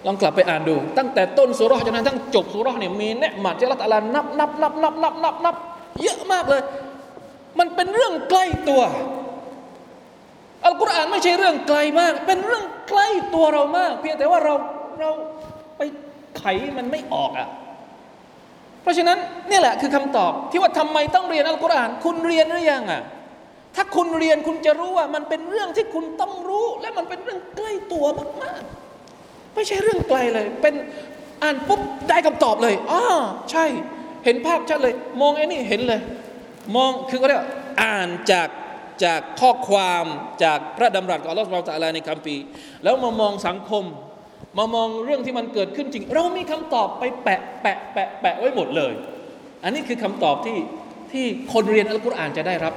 [0.06, 5.56] ลองกลับไปอ่านดู ตั้งแต่ต้นสุรษจนกระทั่งจบสุรษเนี่ยมีเนืหมัดที่ละตะลานับนับนับนับนับนับนับ
[6.04, 6.62] เยอะมากเลย
[7.60, 8.82] มันเป็นเรื่องใกล้ตัว
[10.66, 14.54] อัลกุรอานไม่ใช่เรื่องไกลมาก เป็นเรื่องใกล้ตัวเรามาก เพียงแต่ว่าเรา
[15.00, 15.10] เรา
[15.78, 15.82] ไป
[16.38, 16.44] ไข
[16.78, 17.48] มันไม่ออกอะ
[18.82, 19.18] เพราะฉะนั้น
[19.50, 23.02] นี่แหละคือคำตอบที่ว่าทำไมต้องเรียนอัลกุรอาน คุณเรียนหรือยังอะ
[23.76, 28.06] ถ้าคุณเรียนคุณจะรู้ว่ามันเป็นเรื่องที่คุณต้องรู้ และมันเป็นเรื่องใกล้ตัว
[28.44, 28.85] มากๆ
[29.56, 30.74] ไม่ใช่เรื่องไกลเลย เป็น
[31.44, 33.02] อ่านปุ๊บได้คำตอบเลยอ๋อ
[33.52, 33.66] ใช่
[34.26, 36.02] เห็นภาพชัดเลย มองไอ้นี่เห็นเลย
[36.76, 37.42] มองคือก็เรียก
[37.84, 38.50] อ่านจาก
[39.06, 40.06] จากข้อความ
[40.44, 42.44] จากพระดำรัสของอัลลอฮฺสุบตะลาในคัมภีร์
[42.84, 43.84] แล้วมามองสังคม
[44.58, 48.94] มามองเรื่องที่มันเกิดขึ้นจริง เรามีคำตอบไปแปะแปะแปะแปะไว้หมดเลย
[49.64, 50.58] อันนี้คือคำตอบที่
[51.12, 52.74] ที่คนเรียนอัลกุรอานจะได้รับ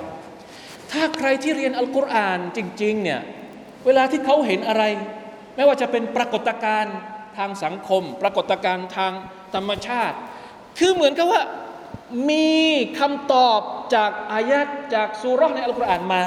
[0.92, 3.20] ถ้าใครที่เรียนอัลกุรอานจริง ๆ เนี่ย
[3.86, 4.82] เวลาที่เขาเห็นอะไร
[5.58, 6.96] ไม่ว่าจะเป็นปรากฏการณ์
[7.38, 9.12] ทางสังคม ปรากฏการณ์ทาง
[9.54, 10.16] ธรรมชาติ
[10.78, 11.42] คือเหมือนกับว่า
[12.30, 12.48] มี
[12.98, 13.60] คำตอบ
[13.94, 16.22] จากอายัดจากสุรษในอัลกุรอานมา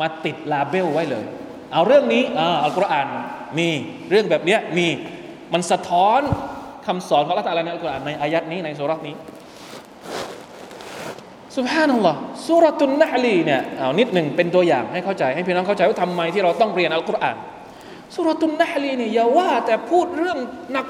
[0.00, 1.24] มาติดลาเบลไว้เลย
[1.72, 2.22] เอาเรื่องนี้
[2.64, 3.06] อัลกุรอาน
[3.58, 3.68] มี
[4.10, 4.86] เรื่องแบบนี้มี
[5.52, 6.20] มันสะท้อน
[6.86, 9.14] คำสอนของอัลลอฮฺในอัลกุรอานในอายัดนี้ในสุรษนี้
[11.56, 12.18] สุบฮานัลลอฮ์
[12.48, 17.36] สุรตุนนะลีเนี่ยเอานิดหนึ่งเป็นตัวอย่างให้เข้าใจให้พี่น้องเข้าใจว่าทำไมที่เราต้องเรียนอัลกุรอาน
[18.14, 20.38] สุรตุนนะลีเนี่ยอย่าว่าแต่พูดเรื่อง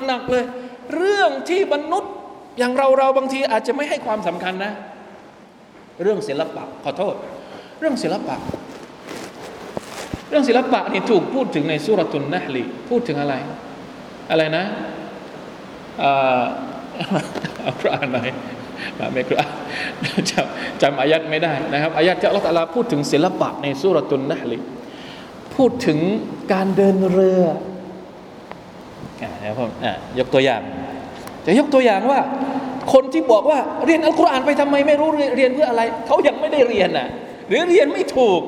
[0.07, 0.45] หนักๆเลย
[0.95, 2.13] เรื่องที่มนุษย์
[2.59, 4.73] อย่างเราเราบางทีอาจจะไม่ให้ความสำคัญนะ
[6.03, 7.15] เรื่องศิลปะขอโทษ
[7.81, 8.37] เรื่องศิลปะ
[10.31, 13.35] เรื่องศิลปะนี่ถูกพูดถึงในสุรตุนนะลีพูดถึงอะไร
[14.31, 14.65] อะไรนะ
[15.99, 18.29] เอาคุรานหน่อย
[19.13, 19.51] ไม่คุราน
[20.31, 24.59] จำจำอายัดไม่ได้นะครับอายัดที่อัลลอฮฺพูดถึงศิลปะในสุรตุนนะลี
[25.57, 25.99] พูดถึง
[26.53, 27.45] การเดินเรือ
[29.23, 29.71] นะครับผม
[30.19, 30.63] ยกตัวอย่าง
[31.47, 32.21] จะยกตัวอย่างว่า
[32.93, 37.09] คนที่บอกว่าเรียนอัลกุรอานไปทำไมไม่รู้เรียนเพื่ออะไร เขายังไม่ได้เรียนน่ะ
[37.49, 38.41] หรือเรียนไม่ถูก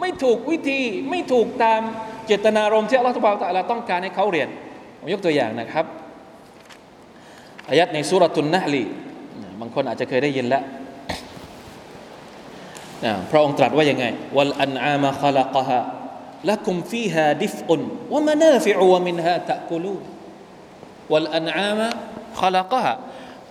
[0.00, 0.80] ไม่ถูกวิธี
[1.10, 1.80] ไม่ถูกตาม
[2.26, 3.30] เจตนารมณ์ที่อัลลอฮฺตบา
[3.72, 4.48] ต้องการให้เขาเรียน
[4.98, 5.84] ผมยกตัวอย่างนะครับ
[7.68, 8.82] อายัดในสุรตุนนะลี
[9.60, 10.62] บางคนอาจจะเคยได้ยินแล้ว
[13.30, 14.04] พระองค์ตรัสว่ายังไง
[14.36, 15.80] วัลอันอามาขลักฮะ
[16.48, 17.80] ละกุมฟีฮาดิฟอุน
[18.12, 19.94] วะมานาฟิอูวะมินฮาตะกุลู
[21.12, 21.88] วัลอันอามา
[22.40, 22.94] ขลักฮะ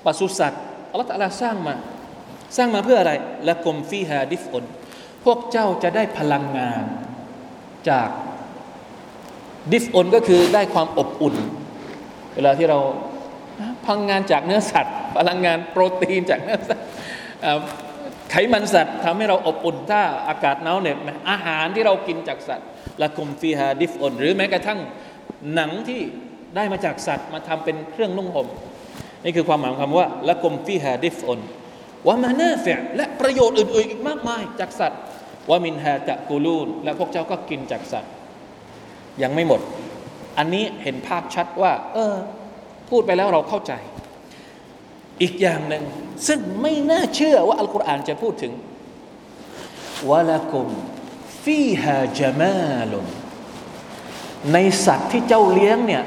[0.06, 1.76] ปศุสัตว์อัลลอฮฺตะลาสร้างมา
[2.58, 3.14] สร้างมาเพื่ออะไร
[3.50, 4.64] ละกุมฟีฮาดิฟอุน
[5.24, 6.84] พวกเจ้าจะได้พลังงาน
[7.90, 8.10] จาก
[9.72, 11.36] ดิฟอนก็คือได้ความอบอุ่น
[12.36, 12.80] เวลาที่เรา
[13.86, 16.86] พลังงานจากเนื้อสัตว์ พลังงานโปรตีนจากเนื้อสัตว์
[18.32, 20.98] ไขมันสัตว์ทำให้เราอบอุ่นถ้าอากาศหนาวเหน็บ
[21.30, 22.68] อาหารที่เรากินจากสัตว์
[23.02, 24.80] ละกุมฟีฮาดิฟอนหรือแม้กระทั่ง
[25.54, 26.02] หนังที่
[26.56, 28.48] ได้มาจากสัตว์มาทำเป็นเครื่องนุ่งห่ม
[29.24, 31.40] นี่คือความหมายของคำว่าละกุมฟีฮาดิฟอน
[32.08, 35.00] ว่ามานาเฟและประโยชน์อื่นๆอีกมากมายจากสัตว์
[35.50, 38.12] ว่ามินฮาตะกูลูนและพวกเจ้าก็กินจากสัตว์
[39.22, 39.62] ยังไม่หมด
[40.38, 42.16] อันนี้เห็นภาพชัดว่า เออ
[42.90, 43.74] พูดไปแล้วเราเข้าใจ
[45.22, 45.84] อีกอย่างหนึ่ง
[46.28, 48.54] ซึ่งไม่น่าเชื่อว่าอัลกุรอานจะพูดถึง
[50.10, 50.70] วะละกุม
[51.44, 53.08] ฟีฮาจามาลุน
[54.54, 56.04] ในสัตว์ที่เจ้าเลี้ยงเนี่ย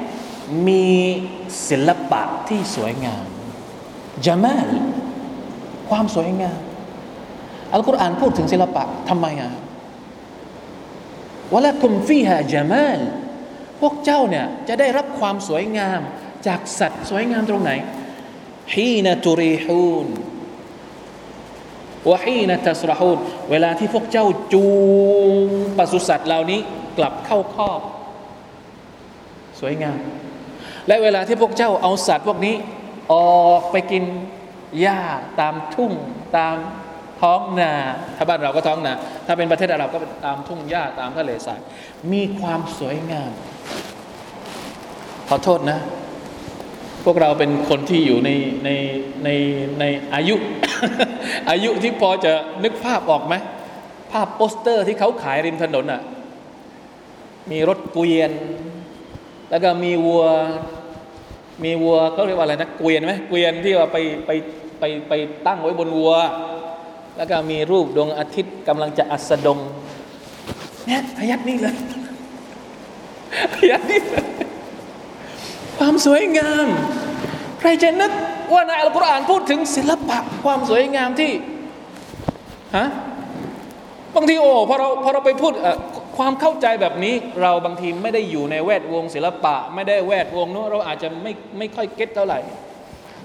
[0.67, 0.87] มี
[1.69, 3.25] ศิลปะที่สวยงาม
[4.25, 4.67] จามาล
[5.89, 6.59] ความสวยงาม
[7.73, 9.51] อัลกุรอานพูดถึงศิลปะทำไมอะ
[11.53, 12.99] วะละกุมฟีฮาจามาล
[13.79, 16.01] พวกเจ้าเนี่ยจะได้รับความสวยงาม
[16.47, 17.71] จากสัตว์สวยงามตรงไหน
[18.73, 20.07] ฮีนตุรีฮูน
[22.09, 23.17] วะฮีนตัสรฮูน
[23.51, 24.67] เวลาที่พวกเจ้าจู
[25.45, 26.59] งปศุสัตว์เหล่านี้
[26.97, 27.81] กลับเข้าคอก
[29.59, 29.99] สวยงาม
[30.87, 32.55] และเวลาที่พวกเจ้าเอาสัตว์พวกนี้
[33.13, 33.15] อ
[33.49, 34.03] อกไปกิน
[34.81, 35.01] หญ้า
[35.39, 35.91] ตามทุ่ง
[36.37, 36.55] ตาม
[37.21, 37.73] ท้องนา
[38.17, 38.93] ถ้าบ้านเราก็ท้องนา
[39.25, 41.61] ถ้าเป็นประเทศอาหรับก็ตามทุ่งหญ้าตามทะเลทราย
[42.11, 43.31] มีความสวยงาม
[45.29, 45.79] ขอโทษนะ
[47.09, 48.29] วกเราเป็นคนที่อยู่ใน
[48.65, 48.69] ใน
[49.23, 49.29] ใน
[49.79, 49.83] ใน
[50.13, 50.35] อายุ
[51.49, 52.31] อายุที่พอจะ
[52.63, 53.35] นึกภาพออกไหม
[54.11, 56.01] ภาพโปสเตอร์ที่เขาขายริมถนนอะ
[57.51, 58.31] มีรถเกวียน
[59.49, 60.25] แล้วก็มีวัว
[61.63, 64.31] มีวัวเขาเรียกว่าอะไรนะเกวียนไหมเกวียนที่ว่าไปไป
[64.79, 65.13] ไปไป
[65.47, 66.13] ตั้งไว้บนวัว
[67.17, 69.59] แล้วก็มีรูปดวงอาทิตย์กำลังจะอัสดง
[70.87, 71.75] เนี่ยอายัดนี่เลย
[73.55, 74.25] อายัดนี่เลย
[75.79, 76.67] ความสวยงาม
[77.59, 78.11] ใครจะนึก
[78.53, 81.31] ว่าในอัลกุรอานพูดถึงศิลปะความสวยงามที่
[82.77, 82.87] ฮะ
[84.15, 85.53] บางทีโอ้พอเราพอเราไปพูด
[86.17, 92.39] ความเข้าใจแบบนี้เราบางทีไม่ได้อยู่ในแวดวงศิลปะ ไม่ได้แวดวงนู้นเราอาจจะไม่ไม่ค่อยเก็ตเท่าไหร่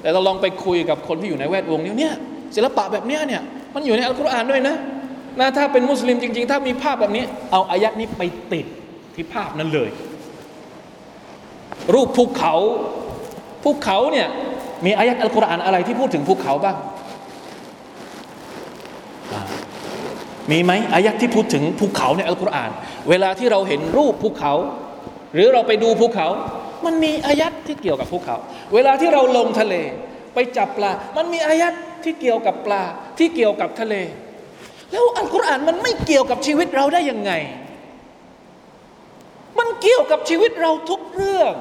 [0.01, 2.15] แต่เราลองไปคุยกับคนที่อยู่ในแวดวงนี้เนี่ย
[2.57, 3.43] ศิลปะแบบเนี้ยเนี่ย
[3.75, 4.77] มันอยู่ในอัลกุรอานด้วยนะ
[5.41, 8.23] นะถ้าเป็นมุสลิมจริง ๆ ถ้ามีภาพแบบนี้ เอาอายัดนี้ไป
[8.53, 8.67] ติด
[9.15, 9.89] ที่ภาพนั้นเลย
[11.95, 12.55] รูปภูเขา
[13.64, 14.28] ภูเขาเนี่ย
[14.85, 16.76] มีอายัดอัลกุรอานอะไรที่พูดถึงภูเขาบ้าง
[20.51, 22.70] มีไหมอายัดที่พูดถึงภูเขาในอัลกุรอาน
[23.09, 24.53] เวลาที่เราเห็นรูปภูเขา
[25.35, 26.28] หรือเราไปดูภูเขา
[26.85, 28.37] มันมีอายัดที่เกี่ยวกับภูเขา
[28.74, 29.74] เวลาที่เราลงทะเล
[30.35, 31.72] ไปจับปลา มันมีอายัด
[32.05, 32.83] ที่เกี่ยวกับปลา
[33.18, 33.95] ที่เกี่ยวกับทะเล
[34.91, 37.33] แล้วอัลกุรอานมันไม่เกี่ยวกับชีวิตเราได้ยังไง
[39.63, 41.53] มันเกี่ยวกับชีวิตเราทุกเรื่อง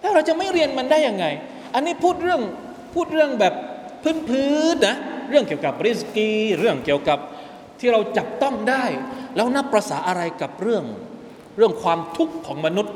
[0.00, 1.26] แล้วเราจะไม่เรียนมันได้ยังไง
[1.74, 2.40] อันนี้พูดเรื่อง
[2.94, 3.54] พูดเรื่องแบบ
[4.28, 4.96] พื้นๆนะ
[5.30, 7.18] เรื่องเกี่ยวกับริสกี เรื่องเกี่ยวกับ
[7.80, 8.84] ที่เราจับต้องได้
[9.36, 10.84] แล้วนับประษาอะไรกับเรื่อง
[11.56, 12.94] เรื่องความทุกข์ของมนุษย์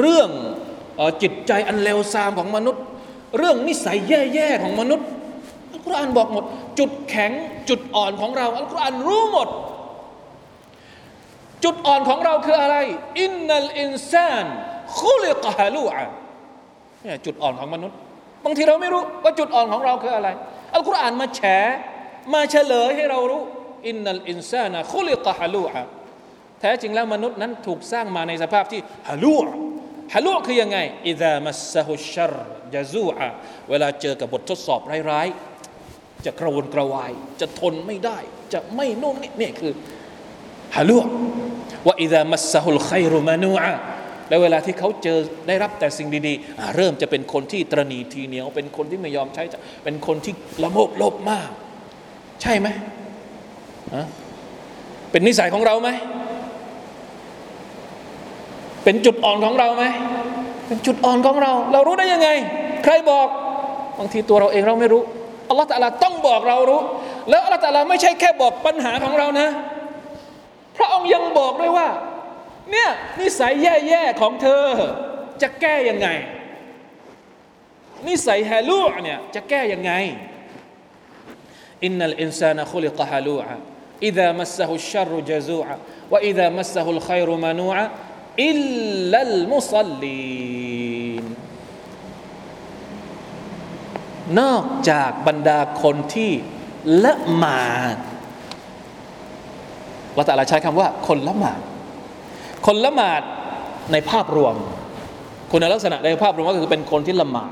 [0.00, 0.28] เรื่อง
[1.22, 2.82] จิตใจอันเลวทรามของมนุษย์
[3.38, 5.06] เรื่องนิสัยแย่ๆของมนุษย์
[5.72, 6.44] อัลกุรอานบอกหมด
[6.78, 7.32] จุดแข็ง
[7.68, 9.48] จุดอ่อนของเราอัลกุรอานรู้หมด
[11.64, 12.76] จุดอ่อนของเราคืออะไร
[13.22, 14.46] อินนัลอินซาน
[15.00, 16.04] คุลิกฮาลูอะ
[17.02, 17.96] เนี่ยจุดอ่อนของมนุษย์
[18.44, 20.28] บางทีเราไม่รู้ว่าจุดอ่อนของเราคืออะไร
[20.74, 21.40] อัลกุรอานมาแฉ
[22.34, 23.42] มาเฉลยให้เรารู้
[23.88, 25.82] อินนัลอินซานะคุลิกฮาลูอะ
[26.60, 29.36] แท้จริงแล้วมนุษย์นั้นถูกสร้างมาในสภาพที่ฮาลู
[30.14, 30.78] ฮาลูคือยังไง
[31.08, 32.34] อิดามัสฮุชัร
[32.74, 33.26] ยาซูอะ
[33.70, 34.80] เวลาเจอกับบททดสอบ
[35.10, 38.18] ร้ายๆจะกระวนกระวาย จะทนไม่ได้
[38.52, 39.72] จะไม่นุ่มนี่นี่คือ
[40.76, 40.98] ฮาลุ
[41.86, 43.72] ว่าอิดามัสซะฮุลไครุมานูอะ
[44.28, 45.18] แล้วเวลาที่เขาเจอ
[45.48, 49.42] ได้รับแต่สิ่งดีๆ เริ่มจะเป็นคนที่ตรณีทีเหนียว เป็นคนที่ไม่ยอมใช้
[49.84, 51.48] เป็นคนที่ละโมบโลภมาก
[52.42, 52.68] ใช่ไหม
[55.10, 55.88] เป็นนิสัยของเราไหม
[58.84, 59.84] เป็นจุดอ่อนของเราไหม
[60.66, 62.28] เป็นจุดอ่อนของเรา เรารู้ได้ยังไง
[62.84, 63.28] ใครบอก
[63.98, 65.02] บางทีตัวเราเองเราไม่รู้
[65.48, 66.80] อัลลอฮฺตะลาต้องบอกเรารู้
[67.30, 69.48] แล้วอัลลอฮฺตะลาไม่ใช่แค่บอกปัญหาของเรานะ
[70.76, 71.88] พระองค์ยังบอกด้วยว่า
[72.70, 74.64] เนี่ยนิสัยแย่ๆของเธอ
[75.42, 76.08] จะแก้ยังไง
[78.08, 79.92] นิสัย هلوع เนี่ยจะแก้ยังไง
[81.84, 87.84] إن الإنسان خلق هلوعا إذا مسه الشر جزوعا وإذا مسه الخير منوعا
[88.46, 88.58] อิล
[89.12, 91.24] ลัลมุัลลีน
[94.40, 96.32] นอกจากบรรดาคนที่
[97.04, 97.96] ละหมาด
[100.16, 101.60] ว่าแต่ละใช้คำว่าคนละหมาด
[102.66, 103.22] คนละหมาด
[103.92, 104.54] ในภาพรวม
[105.52, 107.50] คุณลักษณะในภาพรวมก็คือเป็นคนที่ละหมาด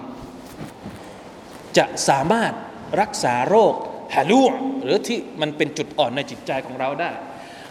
[1.77, 2.53] จะสามารถ
[3.01, 3.75] รักษาโรค
[4.15, 4.45] ฮาลู
[4.85, 7.11] หรือที่มันเป็นจุดอ่อนในจิตใจของเราได้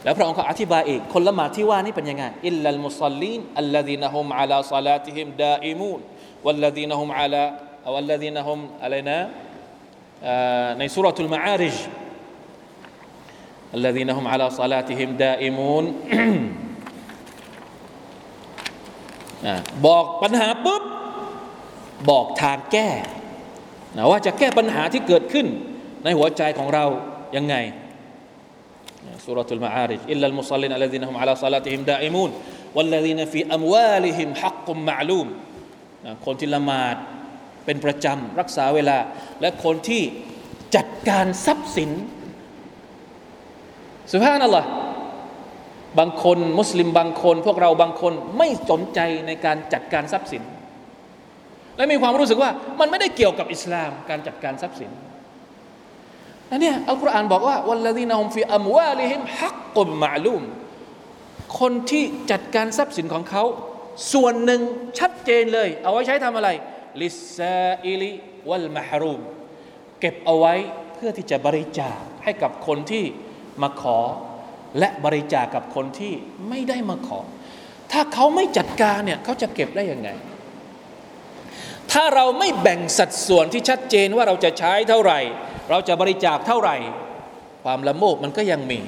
[0.03, 5.99] แล้วพระองค์ก็อธิบายอีก คนละหมาดที่ว่านี่เป็นยังไงอิลลัลมุซัลลีนอัลลดีนฮุมอัลาซาลาติฮิมดาอิมูน
[6.45, 7.43] วัลลดีนฮุมอัลา
[7.95, 9.19] วัลลดีนฮุมอะไรนะ
[10.79, 11.77] ในสุรทูลมาอาริจ
[13.74, 15.84] الذين هم على صلاتهم دائمون
[19.86, 20.82] บอกปัญหาปุ๊บ
[22.10, 22.88] บอกทางแก้
[23.96, 25.46] นะว่าจะแก้ปัญหาที่เกิดขึ้น
[26.04, 26.84] ในหัวใจของเรา
[27.36, 27.54] ยังไง
[29.24, 32.30] สุรทูลมาอาริจอิลลัลมุซัลลินอัลลดีนฮุมอัลาซาลาติฮิมดาอิมูน
[32.76, 35.26] วัลลดีนฟีอัมวาลิฮิมฮักกุมมะลูม
[36.24, 36.96] คนที่ละหมาด
[37.64, 38.98] เป็นประจำรักษาเวลา
[39.40, 40.02] และคนที่
[40.76, 41.90] จัดการทรัพย์สิน
[44.11, 44.65] สุภาพนั่นแหละ
[45.99, 50.43] บางคนมุสลิมบางคน พวกเราบางคนไม่สนใจในการจัดการทรัพย์สิน
[51.77, 54.91] และมีความรู้สึกว่ามันไม่ได้เกี่ยวกับอิสลามการจัดการทรัพย์สิน
[56.49, 60.43] นั่นเนี่ยอัลกุรอานบอกว่าوالذين هم في أموالهم حق معلوم
[61.59, 63.43] คนที่จัดการทรัพย์สินของเขา
[64.13, 64.61] ส่วนหนึ่ง
[64.99, 66.49] ชัดเจนเลย เอาไว้ใช้ทำอะไร
[67.01, 69.21] للسائل والمحروم
[69.99, 70.53] เก็บเอาไว้
[70.93, 73.05] เพื่อที่จะบริจาคให้กับคนที่
[73.61, 73.97] มาขอ
[74.79, 76.13] และบริจาคกับคนที่
[76.49, 77.19] ไม่ได้มาขอ
[77.91, 80.09] ถ้าเขาไม่จัดการเนี่ยเขาจะเก็บได้ยังไง
[81.91, 85.19] ถ้าเราไม่แบ่งสัดส่วนที่ชัดเจนว่าเราจะใช้เท่าไหร่
[85.69, 86.75] เราจะบริจาคเท่าไหร่
[87.63, 88.79] ความละโมบมันก็ยังมี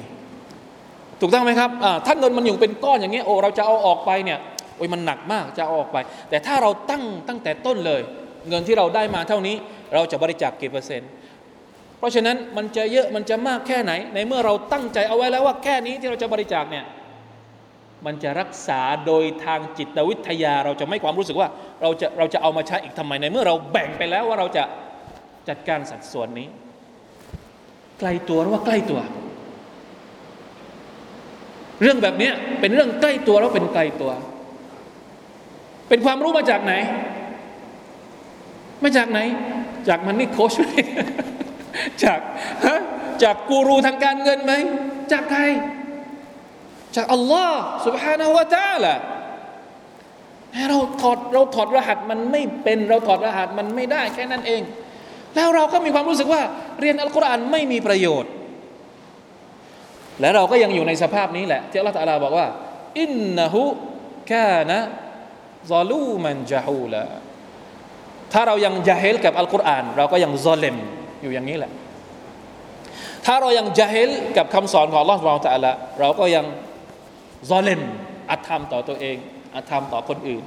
[1.20, 1.70] ถูกต้องไหมครับ
[2.06, 4.38] ถ้าเงินมันอยู่เป็นก้อนอย่างเงี้ยโอ้เราจะเอาออกไปเนี่ย
[4.76, 5.98] โอ้ยมันหนักมากจะเอาออกไป
[6.28, 8.00] แต่ถ้าเราตั้งตั้งแต่ต้นเลย
[8.48, 9.56] เงินที่เราได้มาเท่านี้
[9.94, 11.08] เราจะบริจาคกี่เปอร์เซ็นต์
[11.98, 16.84] เพราะฉะนั้นมันจะเยอะมันจะมากแค่ไหน ในเมื่อเราตั้งใจเอาไว้แล้วว่าแค่นี้ที่เราจะบริจาคเนี่ย
[18.06, 21.48] มันจะรักษาโดยทางจิตวิทยา เราจะไม่ความรู้สึกว่า
[21.82, 24.64] เราจะเราจะเอามาใช้อีกทำไมในเมื่อเราแบ่งไปแล้วว่าเราจะ
[25.48, 26.48] จัดการสัดส่วนนี้
[28.00, 29.00] ใกล้ตัวหรือว่าใกล้ตัว
[31.82, 32.30] เรื่องแบบนี้
[32.60, 34.12] เป็นเรื่องใกล้ตัวแล้วเป็นไกลตัว
[35.88, 36.74] เป็นความรู้มาจากไหน
[38.82, 39.20] มาจากไหน
[39.88, 40.56] จากมันนี่โคช
[42.03, 42.19] จาก
[42.65, 42.79] ฮะ
[43.23, 44.53] จากกูรูทางการเงินไหม
[45.11, 45.43] จากใคร
[46.95, 48.93] จากอัลลอฮ์ سبحانه และ تعالى
[50.69, 54.61] เราถอดเราถอดรหัสมันไม่เป็นเราถอดรหัสมันไม่ได้แค่นั้นเอง
[55.35, 56.41] แล้วเราก็มีความรู้สึกว่า
[56.79, 58.31] เรียนอัลกุรอานไม่มีประโยชน์
[60.21, 62.47] และเราก็ยังอยู่ในสภาพนี้แหละ ที่อัลลอฮฺตะลาบอกว่า
[63.01, 63.65] อินนะฮุ
[64.31, 64.79] กานะ
[65.71, 67.03] ซอลูมันจาฮูละ
[68.33, 70.75] ถ้าเรายังจาเฮลกับอัลกุรอานเราก็ยังซอเลม
[71.22, 71.72] อยู่อย่างนี้แหละ
[73.26, 76.44] ถ้าเรายังจาฮิลกับคำสอนของลอสวาลตะละเราก็ยัง
[77.50, 77.80] ซอเลม
[78.30, 79.16] อัธรรมต่อตัวเอง
[79.54, 80.44] อัธรรมต่อคนอื่น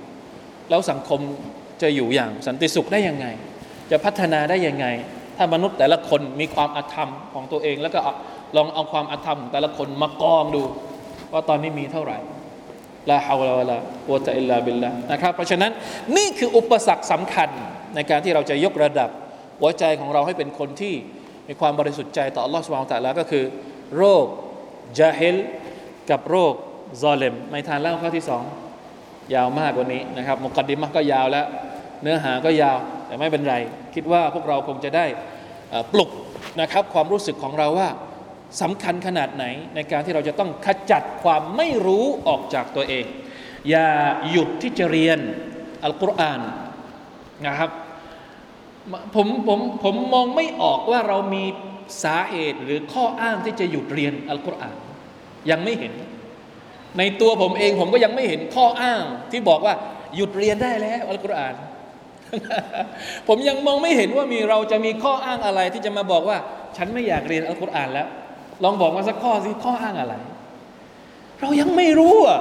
[0.69, 1.19] แล้วสังคม
[1.81, 3.27] จะอยู่อย่างสันติสุขได้ยังไง
[3.91, 4.85] จะพัฒนาได้ยังไง
[5.37, 7.99] ถ้ามนุษย์แต่ละคนมีความอธรรมของตัวเอง แล้วก็
[8.57, 10.61] ลองเอาความอธรรมของแต่ละคนมากองดู
[11.31, 12.17] ว่าตอนนี้มีเท่าไหร่
[13.09, 13.77] ลาฮาวลาวะลา
[14.11, 15.71] วตะอิลลาบิลละนะครับ เพราะฉะนั้น
[16.17, 17.49] นี่คืออุปสรรคสำคัญ
[17.95, 19.09] ในการที่เราจะยกระดับ
[19.59, 20.95] หัวใจของเราให้เป็นคนที่
[21.47, 23.45] มีความบริสุทธิ์ใจต่อ Allah Subhanahu wa Taala ก็คือ
[23.97, 24.25] โรค
[24.97, 25.37] จาฮิล
[26.09, 26.53] กับโรค
[27.01, 28.43] ซอเลมไม่ทานแล้วข้อที่สอง
[29.33, 31.45] ยาวมากกว่านี้นะครับมุกดิมก็ยาวแล้ว
[32.01, 33.55] เนื้อหาก็ยาวแต่ไม่เป็นไร
[33.95, 35.05] คิดว่าพวกเราคงจะได้
[35.93, 36.09] ปลุก
[36.61, 37.89] นะครับความรู้สึกของเราว่า
[38.61, 39.45] สำคัญขนาดไหน
[39.75, 43.05] ในการที่เราจะต้องขจัดความไม่รู้ออกจากตัวเอง
[43.69, 43.87] อย่า
[44.31, 45.19] หยุดที่จะเรียน
[45.83, 46.41] อัลกุรอาน
[47.47, 47.69] นะครับ
[49.15, 51.43] ผมผมผมมองไม่ออกว่าเรามี
[52.03, 54.75] สาเหตุหรือข้ออ้างที่จะหยุดเรียนอัลกุรอาน
[55.49, 55.93] ยังไม่เห็น
[56.97, 59.73] ในตัวผมเองผมก็ยังไม่เห็นข้ออ้างที่บอกว่า
[60.15, 61.55] หยุดเรียนได้แล้วอัลกุรอาน
[63.27, 66.37] ผมยังมองไม่เห็นว่ามีเราจะมีข้ออ้างอะไรที่จะมาบอกว่า
[66.77, 68.07] ฉันไม่อยากเรียนอัลกุรอานแล้ว
[68.63, 70.13] ลองบอกมาสักข้อสิข้ออ้างอะไร
[71.41, 72.39] เรายังไม่รู้อะ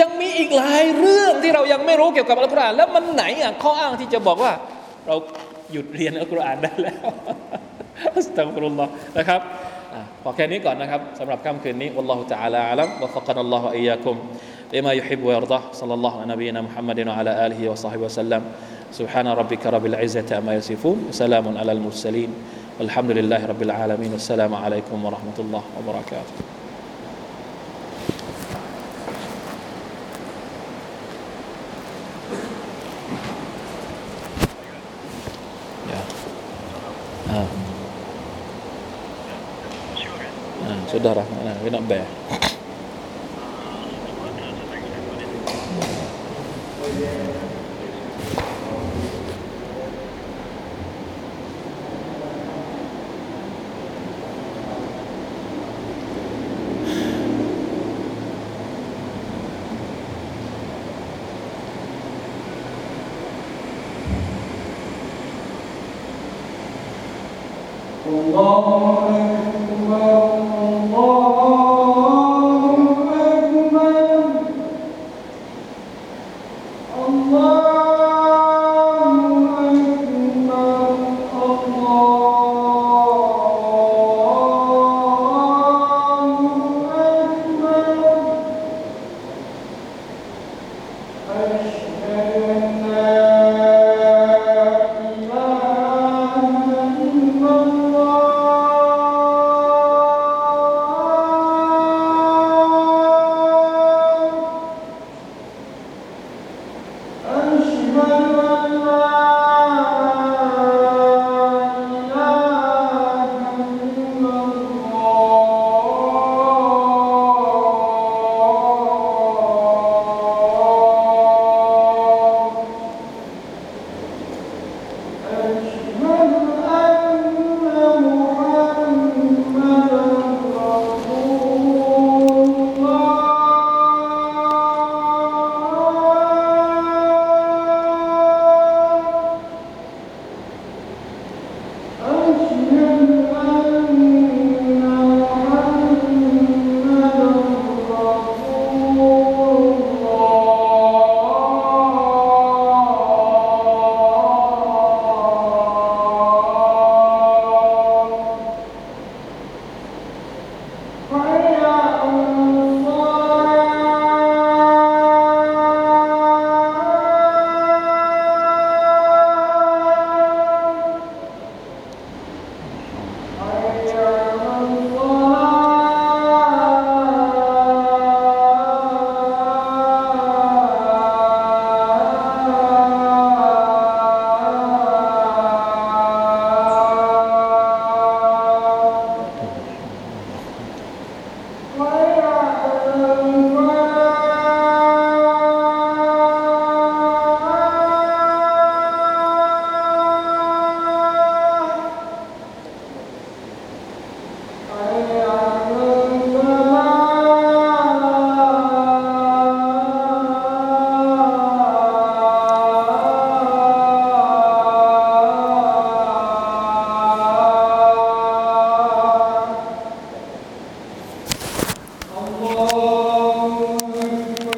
[0.00, 4.52] ยังมีอีกหลายเรื่องที่เรายังไม่รู้เกี่ยวกับอัลกุรอานแล้วมันไหนอะข้ออ้างที่จะบอกว่า
[5.07, 5.15] เรา
[5.73, 6.99] หยุดเรียนอัลกุรอานได้แล้ว
[8.15, 9.41] อัสตัฆฟิรุลลอฮ์นะครับ
[9.93, 14.17] อ่ะพอแค่นี้ก่อนนะครับสำหรับค่ำคืนนี้วัลลอฮุตะอาลาอัลัมวะฟักนัลลอฮุอะยาคุม
[14.73, 18.41] لما يحب ويرضى صلى الله على نبينا محمد وعلى آله وصحبه وسلم
[18.91, 22.33] سبحان ربك رب العزة عما يصفون وسلام على المرسلين
[22.79, 26.52] والحمد لله رب العالمين والسلام عليكم ورحمة الله وبركاته
[41.04, 42.08] sudah dah nah, we not bear
[46.84, 47.33] Thank.